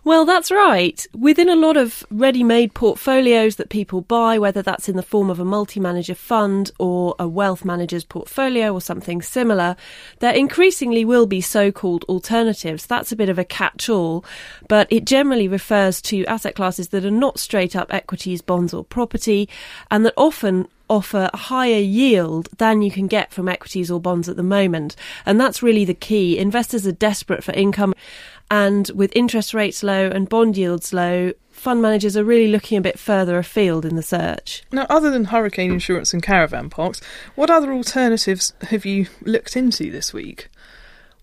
Well, 0.09 0.25
that's 0.25 0.51
right. 0.51 1.07
Within 1.13 1.51
a 1.51 1.55
lot 1.55 1.77
of 1.77 2.03
ready 2.11 2.43
made 2.43 2.73
portfolios 2.73 3.57
that 3.57 3.69
people 3.69 4.01
buy, 4.01 4.39
whether 4.39 4.63
that's 4.63 4.89
in 4.89 4.97
the 4.97 5.03
form 5.03 5.29
of 5.29 5.39
a 5.39 5.45
multi 5.45 5.81
manager 5.81 6.15
fund 6.15 6.71
or 6.79 7.15
a 7.19 7.29
wealth 7.29 7.63
manager's 7.63 8.07
portfolio 8.07 8.73
or 8.73 8.81
something 8.81 9.21
similar, 9.21 9.77
there 10.21 10.33
increasingly 10.33 11.05
will 11.05 11.27
be 11.27 11.43
so 11.43 11.71
called 11.71 12.05
alternatives. 12.05 12.87
That's 12.87 13.13
a 13.13 13.17
bit 13.17 13.29
of 13.29 13.39
a 13.39 13.45
catch 13.45 13.91
all, 13.91 14.25
but 14.67 14.91
it 14.91 15.05
generally 15.05 15.47
refers 15.47 16.01
to 16.01 16.25
asset 16.25 16.55
classes 16.55 16.89
that 16.89 17.05
are 17.05 17.11
not 17.11 17.39
straight 17.39 17.77
up 17.77 17.93
equities, 17.93 18.41
bonds, 18.41 18.73
or 18.73 18.85
property, 18.85 19.47
and 19.91 20.07
that 20.07 20.15
often 20.17 20.69
offer 20.89 21.31
a 21.33 21.37
higher 21.37 21.81
yield 21.81 22.49
than 22.59 22.83
you 22.83 22.91
can 22.91 23.07
get 23.07 23.33
from 23.33 23.49
equities 23.49 23.91
or 23.91 24.01
bonds 24.01 24.29
at 24.29 24.37
the 24.37 24.43
moment. 24.43 24.97
And 25.27 25.41
that's 25.41 25.63
really 25.63 25.85
the 25.85 25.95
key. 25.95 26.39
Investors 26.39 26.87
are 26.87 26.93
desperate 26.93 27.45
for 27.45 27.53
income. 27.53 27.95
And 28.51 28.91
with 28.95 29.15
interest 29.15 29.53
rates 29.53 29.83
low 29.83 30.09
and 30.09 30.29
bond 30.29 30.57
yields 30.57 30.93
low, 30.93 31.33
fund 31.51 31.83
managers 31.83 32.17
are 32.17 32.25
really 32.25 32.49
looking 32.49 32.79
a 32.79 32.83
bit 32.83 32.99
further 32.99 33.37
afield 33.37 33.85
in 33.85 33.97
the 33.97 34.03
search. 34.03 34.63
Now, 34.73 34.87
other 34.89 35.11
than 35.11 35.27
hurricane 35.27 35.73
insurance 35.73 36.13
and 36.15 36.23
caravan 36.23 36.71
parks, 36.71 37.01
what 37.35 37.51
other 37.51 37.73
alternatives 37.73 38.55
have 38.63 38.87
you 38.87 39.07
looked 39.23 39.57
into 39.57 39.91
this 39.91 40.13
week? 40.15 40.49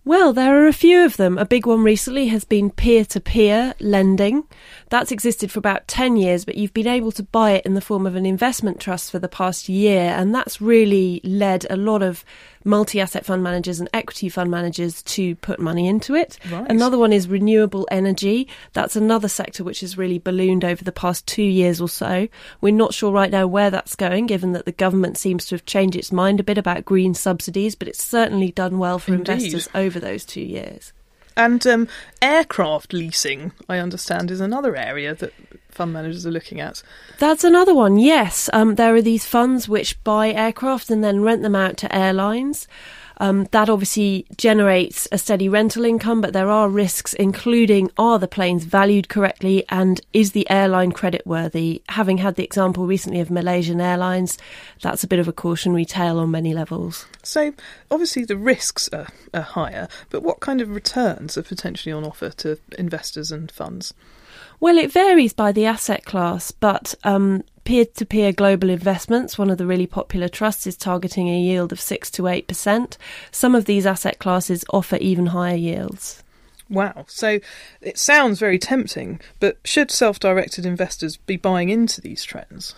Well, 0.07 0.33
there 0.33 0.63
are 0.63 0.67
a 0.67 0.74
few 0.74 1.03
of 1.03 1.17
them. 1.17 1.39
A 1.39 1.47
big 1.47 1.65
one 1.65 1.81
recently 1.81 2.27
has 2.27 2.43
been 2.43 2.69
peer 2.69 3.05
to 3.05 3.19
peer 3.19 3.74
lending. 3.79 4.43
That's 4.89 5.12
existed 5.12 5.51
for 5.51 5.57
about 5.57 5.88
10 5.88 6.15
years, 6.15 6.45
but 6.45 6.57
you've 6.57 6.75
been 6.75 6.85
able 6.85 7.12
to 7.13 7.24
buy 7.24 7.53
it 7.53 7.65
in 7.65 7.74
the 7.74 7.81
form 7.81 8.05
of 8.05 8.15
an 8.15 8.24
investment 8.24 8.79
trust 8.79 9.09
for 9.09 9.17
the 9.17 9.27
past 9.27 9.67
year. 9.67 10.13
And 10.15 10.33
that's 10.33 10.62
really 10.62 11.21
led 11.24 11.65
a 11.71 11.75
lot 11.75 12.03
of 12.03 12.24
multi 12.65 13.00
asset 13.00 13.25
fund 13.25 13.41
managers 13.43 13.79
and 13.79 13.88
equity 13.93 14.27
fund 14.27 14.51
managers 14.51 15.01
to 15.03 15.36
put 15.36 15.60
money 15.60 15.88
into 15.88 16.15
it. 16.15 16.38
Right. 16.51 16.69
Another 16.69 16.98
one 16.98 17.13
is 17.13 17.27
renewable 17.27 17.88
energy. 17.91 18.50
That's 18.74 18.95
another 18.95 19.27
sector 19.27 19.63
which 19.63 19.79
has 19.81 19.98
really 19.98 20.19
ballooned 20.19 20.65
over 20.65 20.84
the 20.84 20.91
past 20.91 21.25
two 21.27 21.43
years 21.43 21.79
or 21.79 21.88
so. 21.88 22.27
We're 22.60 22.74
not 22.74 22.93
sure 22.93 23.12
right 23.12 23.31
now 23.31 23.48
where 23.48 23.69
that's 23.69 23.95
going, 23.95 24.25
given 24.25 24.51
that 24.53 24.65
the 24.65 24.72
government 24.72 25.17
seems 25.17 25.45
to 25.45 25.55
have 25.55 25.65
changed 25.65 25.95
its 25.95 26.12
mind 26.12 26.39
a 26.39 26.43
bit 26.43 26.57
about 26.57 26.84
green 26.84 27.13
subsidies, 27.13 27.75
but 27.75 27.88
it's 27.88 28.03
certainly 28.03 28.51
done 28.51 28.79
well 28.79 29.00
for 29.00 29.13
Indeed. 29.13 29.29
investors 29.29 29.69
over 29.75 30.00
those 30.00 30.25
two 30.25 30.41
years. 30.41 30.91
And 31.38 31.65
um, 31.68 31.88
aircraft 32.22 32.94
leasing, 32.94 33.51
I 33.68 33.77
understand, 33.77 34.32
is 34.32 34.39
another 34.39 34.75
area 34.75 35.13
that 35.15 35.34
fund 35.70 35.92
managers 35.94 36.25
are 36.25 36.32
looking 36.32 36.62
at. 36.62 36.82
That's 37.20 37.44
another 37.44 37.75
one, 37.75 37.98
yes. 38.00 38.50
Um, 38.54 38.75
there 38.75 38.96
are 38.96 39.01
these 39.01 39.25
funds 39.25 39.68
which 39.68 40.01
buy 40.04 40.32
aircraft 40.32 40.89
and 40.89 41.04
then 41.04 41.22
rent 41.22 41.42
them 41.42 41.56
out 41.56 41.77
to 41.77 41.94
airlines. 41.96 42.68
Um, 43.17 43.45
that 43.51 43.69
obviously 43.69 44.25
generates 44.38 45.07
a 45.12 45.17
steady 45.17 45.50
rental 45.50 45.86
income, 45.86 46.22
but 46.22 46.34
there 46.34 46.50
are 46.50 46.69
risks, 46.69 47.13
including 47.13 47.89
are 47.98 48.19
the 48.19 48.27
planes 48.27 48.63
valued 48.63 49.10
correctly 49.10 49.63
and 49.69 50.01
is 50.13 50.31
the 50.31 50.50
airline 50.50 50.91
credit 50.91 51.25
worthy? 51.25 51.81
Having 51.89 52.17
had 52.19 52.36
the 52.36 52.43
example 52.43 52.86
recently 52.86 53.19
of 53.19 53.31
Malaysian 53.31 53.79
Airlines, 53.79 54.38
that's 54.81 55.03
a 55.03 55.07
bit 55.07 55.19
of 55.19 55.27
a 55.27 55.34
cautionary 55.34 55.86
tale 55.86 56.19
on 56.19 56.31
many 56.31 56.53
levels. 56.53 57.05
So, 57.24 57.53
obviously, 57.89 58.25
the 58.25 58.38
risks 58.38 58.89
are, 58.89 59.07
are 59.34 59.41
higher, 59.41 59.88
but 60.10 60.24
what 60.24 60.39
kind 60.39 60.62
of 60.62 60.69
returns 60.69 61.38
are 61.38 61.43
potentially 61.43 61.93
on 61.93 62.03
offer 62.03 62.29
to 62.29 62.60
investors 62.77 63.31
and 63.31 63.51
funds? 63.51 63.93
Well, 64.65 64.79
it 64.79 64.91
varies 64.91 65.31
by 65.31 65.51
the 65.51 65.67
asset 65.67 66.05
class, 66.05 66.50
but 66.50 66.95
um, 67.03 67.43
peer-to-peer 67.65 68.31
global 68.31 68.72
investments, 68.72 69.38
one 69.38 69.51
of 69.51 69.60
the 69.60 69.67
really 69.67 69.86
popular 69.86 70.27
trusts, 70.27 70.65
is 70.65 70.75
targeting 70.75 71.29
a 71.29 71.39
yield 71.39 71.72
of 71.72 71.79
six 71.79 72.10
to 72.10 72.25
eight 72.25 72.48
percent. 72.48 72.98
Some 73.29 73.53
of 73.53 73.65
these 73.65 73.86
asset 73.86 74.17
classes 74.17 74.65
offer 74.74 74.95
even 74.95 75.27
higher 75.27 75.55
yields. 75.55 76.24
Wow. 76.67 77.05
So 77.07 77.41
it 77.79 78.00
sounds 78.00 78.39
very 78.39 78.57
tempting, 78.57 79.19
but 79.39 79.60
should 79.63 79.91
self 79.91 80.19
directed 80.19 80.65
investors 80.65 81.17
be 81.17 81.38
buying 81.38 81.69
into 81.69 82.01
these 82.01 82.24
trends? 82.24 82.74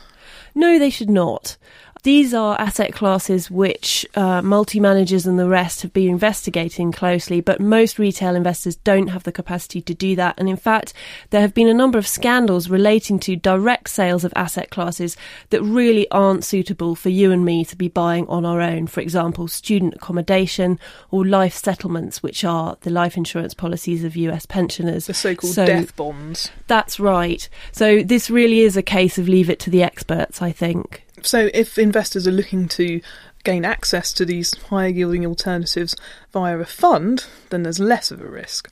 No, 0.53 0.77
they 0.77 0.89
should 0.89 1.09
not. 1.09 1.55
These 2.03 2.33
are 2.33 2.59
asset 2.59 2.93
classes 2.93 3.51
which 3.51 4.05
uh, 4.15 4.41
multi 4.41 4.79
managers 4.79 5.25
and 5.25 5.37
the 5.37 5.47
rest 5.47 5.81
have 5.81 5.93
been 5.93 6.09
investigating 6.09 6.91
closely, 6.91 7.41
but 7.41 7.59
most 7.59 7.99
retail 7.99 8.35
investors 8.35 8.75
don't 8.77 9.07
have 9.07 9.23
the 9.23 9.31
capacity 9.31 9.81
to 9.81 9.93
do 9.93 10.15
that. 10.15 10.35
And 10.37 10.47
in 10.47 10.57
fact, 10.57 10.93
there 11.31 11.41
have 11.41 11.53
been 11.53 11.67
a 11.67 11.73
number 11.73 11.97
of 11.97 12.07
scandals 12.07 12.69
relating 12.69 13.19
to 13.19 13.35
direct 13.35 13.89
sales 13.89 14.23
of 14.23 14.33
asset 14.35 14.69
classes 14.69 15.17
that 15.49 15.61
really 15.61 16.09
aren't 16.11 16.43
suitable 16.45 16.95
for 16.95 17.09
you 17.09 17.31
and 17.31 17.43
me 17.43 17.65
to 17.65 17.75
be 17.75 17.87
buying 17.87 18.27
on 18.27 18.45
our 18.45 18.61
own. 18.61 18.87
For 18.87 19.01
example, 19.01 19.47
student 19.47 19.95
accommodation 19.95 20.79
or 21.11 21.25
life 21.25 21.55
settlements, 21.55 22.21
which 22.23 22.43
are 22.43 22.77
the 22.81 22.89
life 22.89 23.17
insurance 23.17 23.53
policies 23.53 24.03
of 24.03 24.15
US 24.15 24.45
pensioners. 24.45 25.07
The 25.07 25.13
so 25.13 25.35
called 25.35 25.53
So- 25.53 25.65
death 25.65 25.95
bonds. 25.95 26.51
That's 26.67 26.99
right. 26.99 27.47
So 27.71 28.03
this 28.03 28.29
really 28.29 28.61
is 28.61 28.77
a 28.77 28.81
case 28.81 29.17
of 29.17 29.27
leave 29.27 29.49
it 29.49 29.59
to 29.59 29.69
the 29.69 29.83
experts, 29.83 30.41
I 30.41 30.51
think. 30.51 31.03
So 31.21 31.49
if 31.53 31.77
investors 31.77 32.27
are 32.27 32.31
looking 32.31 32.67
to 32.69 33.01
gain 33.43 33.65
access 33.65 34.11
to 34.13 34.25
these 34.25 34.55
higher 34.69 34.89
yielding 34.89 35.25
alternatives 35.25 35.95
via 36.31 36.57
a 36.57 36.65
fund, 36.65 37.25
then 37.49 37.63
there's 37.63 37.79
less 37.79 38.11
of 38.11 38.21
a 38.21 38.27
risk. 38.27 38.71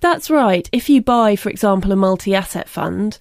That's 0.00 0.30
right. 0.30 0.68
If 0.72 0.88
you 0.88 1.02
buy, 1.02 1.36
for 1.36 1.48
example, 1.48 1.92
a 1.92 1.96
multi 1.96 2.34
asset 2.34 2.68
fund, 2.68 3.18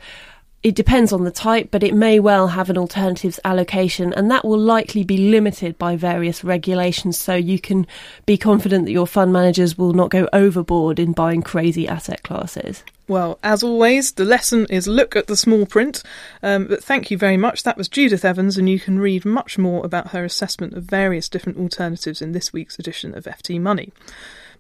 it 0.63 0.75
depends 0.75 1.11
on 1.11 1.23
the 1.23 1.31
type, 1.31 1.69
but 1.71 1.81
it 1.81 1.95
may 1.95 2.19
well 2.19 2.49
have 2.49 2.69
an 2.69 2.77
alternatives 2.77 3.39
allocation, 3.43 4.13
and 4.13 4.29
that 4.29 4.45
will 4.45 4.59
likely 4.59 5.03
be 5.03 5.17
limited 5.17 5.77
by 5.79 5.95
various 5.95 6.43
regulations. 6.43 7.17
So 7.17 7.33
you 7.33 7.59
can 7.59 7.87
be 8.27 8.37
confident 8.37 8.85
that 8.85 8.91
your 8.91 9.07
fund 9.07 9.33
managers 9.33 9.77
will 9.77 9.93
not 9.93 10.11
go 10.11 10.29
overboard 10.31 10.99
in 10.99 11.13
buying 11.13 11.41
crazy 11.41 11.87
asset 11.87 12.21
classes. 12.21 12.83
Well, 13.07 13.39
as 13.43 13.63
always, 13.63 14.11
the 14.13 14.23
lesson 14.23 14.67
is 14.69 14.87
look 14.87 15.15
at 15.15 15.27
the 15.27 15.35
small 15.35 15.65
print. 15.65 16.03
Um, 16.43 16.67
but 16.67 16.83
thank 16.83 17.09
you 17.09 17.17
very 17.17 17.37
much. 17.37 17.63
That 17.63 17.75
was 17.75 17.89
Judith 17.89 18.23
Evans, 18.23 18.57
and 18.57 18.69
you 18.69 18.79
can 18.79 18.99
read 18.99 19.25
much 19.25 19.57
more 19.57 19.83
about 19.83 20.11
her 20.11 20.23
assessment 20.23 20.73
of 20.73 20.83
various 20.83 21.27
different 21.27 21.57
alternatives 21.57 22.21
in 22.21 22.33
this 22.33 22.53
week's 22.53 22.77
edition 22.77 23.17
of 23.17 23.25
FT 23.25 23.59
Money. 23.59 23.91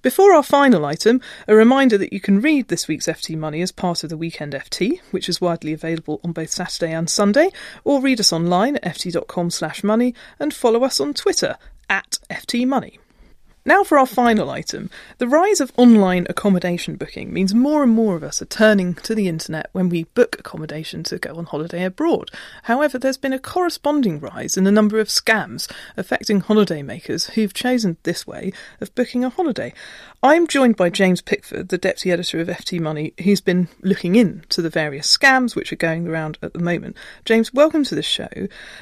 Before 0.01 0.33
our 0.33 0.41
final 0.41 0.83
item, 0.83 1.21
a 1.47 1.55
reminder 1.55 1.95
that 1.99 2.11
you 2.11 2.19
can 2.19 2.41
read 2.41 2.69
this 2.69 2.87
week's 2.87 3.05
FT 3.05 3.37
Money 3.37 3.61
as 3.61 3.71
part 3.71 4.03
of 4.03 4.09
the 4.09 4.17
Weekend 4.17 4.53
FT, 4.53 4.99
which 5.11 5.29
is 5.29 5.39
widely 5.39 5.73
available 5.73 6.19
on 6.23 6.31
both 6.31 6.49
Saturday 6.49 6.91
and 6.91 7.07
Sunday, 7.07 7.51
or 7.83 8.01
read 8.01 8.19
us 8.19 8.33
online 8.33 8.77
at 8.77 8.95
ft.com 8.95 9.51
slash 9.51 9.83
money 9.83 10.15
and 10.39 10.55
follow 10.55 10.83
us 10.83 10.99
on 10.99 11.13
Twitter 11.13 11.55
at 11.87 12.17
FT 12.31 12.65
Money. 12.65 13.00
Now 13.63 13.83
for 13.83 13.99
our 13.99 14.07
final 14.07 14.49
item. 14.49 14.89
The 15.19 15.27
rise 15.27 15.61
of 15.61 15.71
online 15.77 16.25
accommodation 16.27 16.95
booking 16.95 17.31
means 17.31 17.53
more 17.53 17.83
and 17.83 17.91
more 17.91 18.15
of 18.15 18.23
us 18.23 18.41
are 18.41 18.45
turning 18.45 18.95
to 18.95 19.13
the 19.13 19.27
internet 19.27 19.69
when 19.71 19.87
we 19.87 20.05
book 20.05 20.35
accommodation 20.39 21.03
to 21.03 21.19
go 21.19 21.35
on 21.35 21.45
holiday 21.45 21.83
abroad. 21.83 22.31
However, 22.63 22.97
there's 22.97 23.19
been 23.19 23.33
a 23.33 23.39
corresponding 23.39 24.19
rise 24.19 24.57
in 24.57 24.63
the 24.63 24.71
number 24.71 24.99
of 24.99 25.09
scams 25.09 25.71
affecting 25.95 26.41
holidaymakers 26.41 27.33
who've 27.33 27.53
chosen 27.53 27.97
this 28.01 28.25
way 28.25 28.51
of 28.79 28.95
booking 28.95 29.23
a 29.23 29.29
holiday. 29.29 29.75
I'm 30.23 30.47
joined 30.47 30.75
by 30.75 30.89
James 30.89 31.21
Pickford, 31.21 31.69
the 31.69 31.77
deputy 31.77 32.11
editor 32.11 32.39
of 32.39 32.47
FT 32.47 32.79
Money, 32.79 33.13
who's 33.23 33.41
been 33.41 33.67
looking 33.81 34.15
into 34.15 34.63
the 34.63 34.71
various 34.71 35.15
scams 35.15 35.55
which 35.55 35.71
are 35.71 35.75
going 35.75 36.07
around 36.07 36.39
at 36.41 36.53
the 36.53 36.59
moment. 36.59 36.97
James, 37.25 37.53
welcome 37.53 37.83
to 37.83 37.93
the 37.93 38.01
show. 38.01 38.29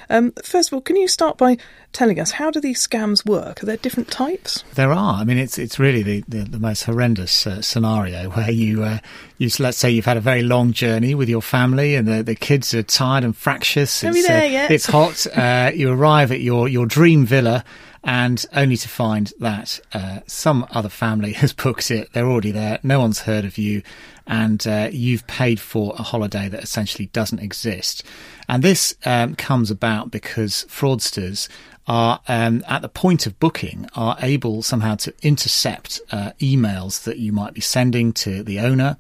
Um, 0.09 0.31
first 0.41 0.69
of 0.69 0.73
all, 0.73 0.81
can 0.81 0.95
you 0.95 1.09
start 1.09 1.37
by 1.37 1.57
telling 1.91 2.17
us 2.17 2.31
how 2.31 2.49
do 2.49 2.61
these 2.61 2.85
scams 2.85 3.25
work? 3.25 3.61
Are 3.61 3.65
there 3.65 3.75
different 3.75 4.09
types? 4.09 4.63
There 4.75 4.91
are. 4.91 5.15
I 5.15 5.23
mean, 5.23 5.37
it's 5.37 5.57
it's 5.57 5.79
really 5.79 6.03
the, 6.03 6.23
the, 6.27 6.43
the 6.43 6.59
most 6.59 6.83
horrendous 6.83 7.47
uh, 7.47 7.61
scenario 7.61 8.29
where 8.35 8.51
you 8.51 8.83
uh, 8.83 8.99
you 9.37 9.49
let's 9.59 9.77
say 9.77 9.89
you've 9.89 10.05
had 10.05 10.17
a 10.17 10.21
very 10.21 10.43
long 10.43 10.73
journey 10.73 11.15
with 11.15 11.29
your 11.29 11.41
family 11.41 11.95
and 11.95 12.07
the, 12.07 12.23
the 12.23 12.35
kids 12.35 12.73
are 12.73 12.83
tired 12.83 13.23
and 13.23 13.35
fractious. 13.35 14.03
Are 14.03 14.11
we 14.11 14.19
it's, 14.19 14.27
there 14.27 14.43
uh, 14.43 14.47
yet? 14.47 14.71
It's 14.71 14.85
hot. 14.85 15.25
Uh, 15.39 15.71
you 15.73 15.91
arrive 15.91 16.31
at 16.31 16.41
your 16.41 16.67
your 16.67 16.85
dream 16.85 17.25
villa. 17.25 17.63
And 18.03 18.45
only 18.53 18.77
to 18.77 18.87
find 18.87 19.31
that 19.39 19.79
uh, 19.93 20.19
some 20.25 20.65
other 20.71 20.87
family 20.87 21.33
has 21.41 21.51
booked 21.51 21.91
it. 21.91 22.11
They're 22.13 22.27
already 22.27 22.51
there. 22.51 22.79
No 22.81 22.99
one's 22.99 23.21
heard 23.21 23.43
of 23.43 23.57
you, 23.57 23.83
and 24.25 24.65
uh, 24.65 24.89
you've 24.91 25.27
paid 25.27 25.59
for 25.59 25.93
a 25.97 26.03
holiday 26.03 26.47
that 26.47 26.63
essentially 26.63 27.07
doesn't 27.07 27.39
exist. 27.39 28.03
And 28.47 28.63
this 28.63 28.95
um, 29.05 29.35
comes 29.35 29.69
about 29.69 30.11
because 30.11 30.65
fraudsters 30.69 31.49
are 31.89 32.21
um, 32.27 32.63
at 32.67 32.83
the 32.83 32.87
point 32.87 33.25
of 33.25 33.37
booking 33.39 33.89
are 33.95 34.15
able 34.21 34.61
somehow 34.61 34.93
to 34.93 35.11
intercept 35.23 35.99
uh, 36.11 36.31
emails 36.39 37.03
that 37.03 37.17
you 37.17 37.33
might 37.33 37.53
be 37.55 37.61
sending 37.61 38.13
to 38.13 38.43
the 38.43 38.59
owner 38.59 38.95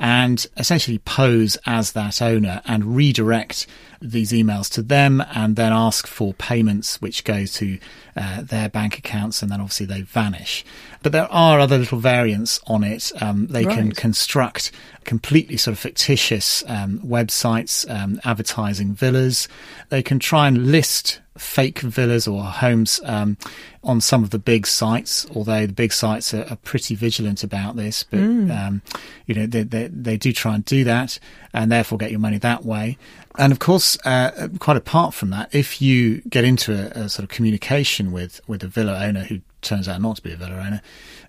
and 0.00 0.46
essentially 0.56 0.98
pose 0.98 1.58
as 1.66 1.92
that 1.92 2.22
owner 2.22 2.62
and 2.64 2.96
redirect 2.96 3.66
these 4.00 4.32
emails 4.32 4.72
to 4.72 4.80
them 4.80 5.22
and 5.34 5.56
then 5.56 5.74
ask 5.74 6.06
for 6.06 6.32
payments 6.34 7.02
which 7.02 7.22
go 7.22 7.44
to 7.44 7.78
uh, 8.16 8.40
their 8.40 8.70
bank 8.70 8.96
accounts 8.96 9.42
and 9.42 9.52
then 9.52 9.60
obviously 9.60 9.84
they 9.84 10.00
vanish. 10.00 10.64
But 11.02 11.12
there 11.12 11.30
are 11.30 11.60
other 11.60 11.76
little 11.76 11.98
variants 11.98 12.60
on 12.66 12.82
it. 12.82 13.12
Um, 13.20 13.46
they 13.48 13.64
can 13.64 13.92
construct 13.92 14.72
completely 15.04 15.58
sort 15.58 15.72
of 15.72 15.78
fictitious 15.78 16.64
um, 16.66 17.00
websites 17.00 17.88
um, 17.90 18.20
advertising 18.24 18.94
villas. 18.94 19.48
They 19.90 20.02
can 20.02 20.18
try 20.18 20.48
and 20.48 20.72
list 20.72 21.20
fake 21.36 21.80
villas 21.80 22.26
or 22.26 22.42
homes 22.42 23.00
um, 23.04 23.36
on 23.82 24.00
some 24.00 24.22
of 24.22 24.30
the 24.30 24.38
big 24.38 24.66
sites, 24.66 25.26
although 25.34 25.66
the 25.66 25.72
big 25.72 25.92
sites 25.92 26.34
are, 26.34 26.44
are 26.50 26.56
pretty 26.56 26.94
vigilant 26.94 27.42
about 27.42 27.76
this. 27.76 28.02
But 28.02 28.20
mm. 28.20 28.50
um, 28.50 28.82
you 29.26 29.34
know 29.34 29.46
they, 29.46 29.62
they, 29.62 29.86
they 29.88 30.16
do 30.16 30.32
try 30.32 30.54
and 30.54 30.64
do 30.64 30.84
that, 30.84 31.18
and 31.52 31.70
therefore 31.70 31.98
get 31.98 32.10
your 32.10 32.20
money 32.20 32.38
that 32.38 32.64
way. 32.64 32.96
And 33.38 33.52
of 33.52 33.58
course, 33.58 33.98
uh, 34.04 34.48
quite 34.58 34.76
apart 34.76 35.14
from 35.14 35.30
that, 35.30 35.54
if 35.54 35.80
you 35.80 36.20
get 36.22 36.44
into 36.44 36.72
a, 36.72 37.04
a 37.04 37.08
sort 37.08 37.24
of 37.24 37.28
communication 37.30 38.12
with 38.12 38.40
with 38.46 38.62
a 38.62 38.68
villa 38.68 38.98
owner 39.04 39.24
who 39.24 39.40
turns 39.62 39.88
out 39.88 40.00
not 40.00 40.16
to 40.16 40.22
be 40.22 40.32
a 40.32 40.36
villa 40.36 40.56
owner, 40.56 40.82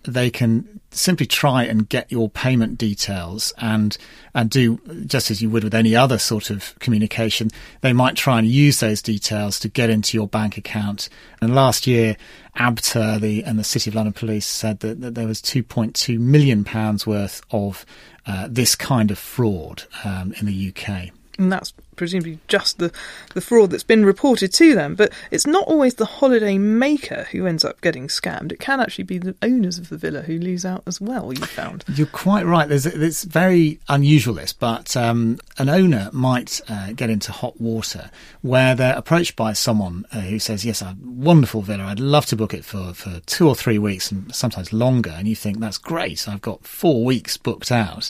they 0.03 0.29
can 0.29 0.79
simply 0.91 1.25
try 1.25 1.63
and 1.63 1.87
get 1.87 2.11
your 2.11 2.29
payment 2.29 2.77
details 2.77 3.53
and 3.59 3.97
and 4.33 4.49
do 4.49 4.79
just 5.05 5.31
as 5.31 5.41
you 5.41 5.49
would 5.49 5.63
with 5.63 5.73
any 5.73 5.95
other 5.95 6.17
sort 6.17 6.49
of 6.49 6.77
communication. 6.79 7.49
They 7.81 7.93
might 7.93 8.15
try 8.15 8.39
and 8.39 8.47
use 8.47 8.79
those 8.79 9.01
details 9.01 9.59
to 9.59 9.69
get 9.69 9.89
into 9.89 10.17
your 10.17 10.27
bank 10.27 10.57
account. 10.57 11.09
And 11.41 11.53
last 11.53 11.87
year, 11.87 12.17
ABTA 12.57 13.19
the, 13.21 13.43
and 13.43 13.57
the 13.57 13.63
City 13.63 13.89
of 13.89 13.95
London 13.95 14.13
Police 14.13 14.45
said 14.45 14.79
that, 14.81 15.01
that 15.01 15.15
there 15.15 15.27
was 15.27 15.41
2.2 15.41 16.19
million 16.19 16.63
pounds 16.63 17.07
worth 17.07 17.41
of 17.51 17.85
uh, 18.25 18.47
this 18.49 18.75
kind 18.75 19.11
of 19.11 19.17
fraud 19.17 19.83
um, 20.03 20.33
in 20.39 20.45
the 20.45 20.73
UK 20.75 21.11
and 21.37 21.51
that's 21.51 21.73
presumably 22.01 22.39
just 22.47 22.79
the, 22.79 22.91
the 23.35 23.41
fraud 23.41 23.69
that's 23.69 23.83
been 23.83 24.03
reported 24.03 24.51
to 24.51 24.73
them. 24.73 24.95
But 24.95 25.13
it's 25.29 25.45
not 25.45 25.67
always 25.67 25.93
the 25.93 26.05
holiday 26.05 26.57
maker 26.57 27.27
who 27.29 27.45
ends 27.45 27.63
up 27.63 27.79
getting 27.79 28.07
scammed. 28.07 28.51
It 28.51 28.59
can 28.59 28.79
actually 28.79 29.03
be 29.03 29.19
the 29.19 29.35
owners 29.43 29.77
of 29.77 29.89
the 29.89 29.97
villa 29.97 30.23
who 30.23 30.39
lose 30.39 30.65
out 30.65 30.81
as 30.87 30.99
well, 30.99 31.31
you 31.31 31.45
found. 31.45 31.83
You're 31.93 32.07
quite 32.07 32.43
right. 32.43 32.67
There's 32.67 32.87
It's 32.87 33.23
very 33.23 33.79
unusual, 33.87 34.33
this, 34.33 34.51
but 34.51 34.97
um, 34.97 35.37
an 35.59 35.69
owner 35.69 36.09
might 36.11 36.59
uh, 36.67 36.93
get 36.93 37.11
into 37.11 37.31
hot 37.31 37.61
water 37.61 38.09
where 38.41 38.73
they're 38.73 38.97
approached 38.97 39.35
by 39.35 39.53
someone 39.53 40.07
uh, 40.11 40.21
who 40.21 40.39
says, 40.39 40.65
Yes, 40.65 40.81
a 40.81 40.97
wonderful 41.03 41.61
villa. 41.61 41.83
I'd 41.83 41.99
love 41.99 42.25
to 42.27 42.35
book 42.35 42.55
it 42.55 42.65
for, 42.65 42.95
for 42.95 43.19
two 43.27 43.47
or 43.47 43.53
three 43.53 43.77
weeks 43.77 44.11
and 44.11 44.33
sometimes 44.33 44.73
longer. 44.73 45.11
And 45.11 45.27
you 45.27 45.35
think, 45.35 45.59
That's 45.59 45.77
great. 45.77 46.27
I've 46.27 46.41
got 46.41 46.65
four 46.65 47.05
weeks 47.05 47.37
booked 47.37 47.71
out. 47.71 48.09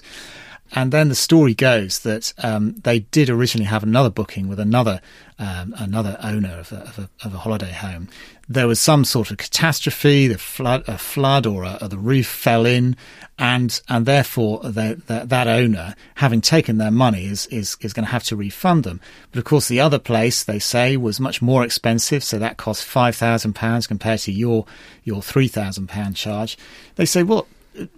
And 0.74 0.92
then 0.92 1.10
the 1.10 1.16
story 1.16 1.54
goes 1.54 2.00
that 2.00 2.34
um, 2.38 2.75
they 2.84 3.00
did 3.00 3.30
originally 3.30 3.66
have 3.66 3.84
another 3.84 4.10
booking 4.10 4.48
with 4.48 4.60
another 4.60 5.01
um, 5.38 5.74
another 5.78 6.18
owner 6.22 6.60
of 6.60 6.72
a, 6.72 6.78
of, 6.78 7.00
a, 7.00 7.10
of 7.25 7.34
a, 7.34 7.38
holiday 7.40 7.72
home. 7.72 8.08
There 8.48 8.68
was 8.68 8.80
some 8.80 9.04
sort 9.04 9.32
of 9.32 9.38
catastrophe, 9.38 10.28
the 10.28 10.38
flood, 10.38 10.84
a 10.88 11.00
flood, 11.00 11.48
or, 11.48 11.63
a, 11.63 11.80
or 11.82 11.88
the 11.88 11.98
roof 11.98 12.28
fell 12.28 12.68
in, 12.68 12.96
and 13.40 13.82
and 13.90 14.06
therefore 14.06 14.62
they, 14.63 14.94
that, 15.08 15.30
that 15.30 15.48
owner, 15.48 15.96
having 16.16 16.42
taken 16.42 16.78
their 16.78 16.92
money, 16.92 17.25
is 17.25 17.48
is 17.48 17.75
is 17.82 17.92
going 17.92 18.06
to 18.06 18.12
have 18.12 18.24
to 18.25 18.36
refund 18.36 18.84
them. 18.84 19.01
But 19.32 19.40
of 19.40 19.46
course, 19.46 19.68
the 19.68 19.82
other 19.82 20.00
place 20.00 20.44
they 20.44 20.60
say 20.60 20.96
was 20.96 21.20
much 21.20 21.42
more 21.42 21.63
expensive, 21.63 22.24
so 22.24 22.38
that 22.38 22.58
cost 22.58 22.86
five 22.86 23.16
thousand 23.16 23.54
pounds 23.54 23.88
compared 23.88 24.20
to 24.22 24.32
your 24.32 24.66
your 25.04 25.24
three 25.24 25.48
thousand 25.48 25.88
pound 25.88 26.16
charge. 26.16 26.56
They 26.96 27.06
say, 27.06 27.24
well, 27.24 27.48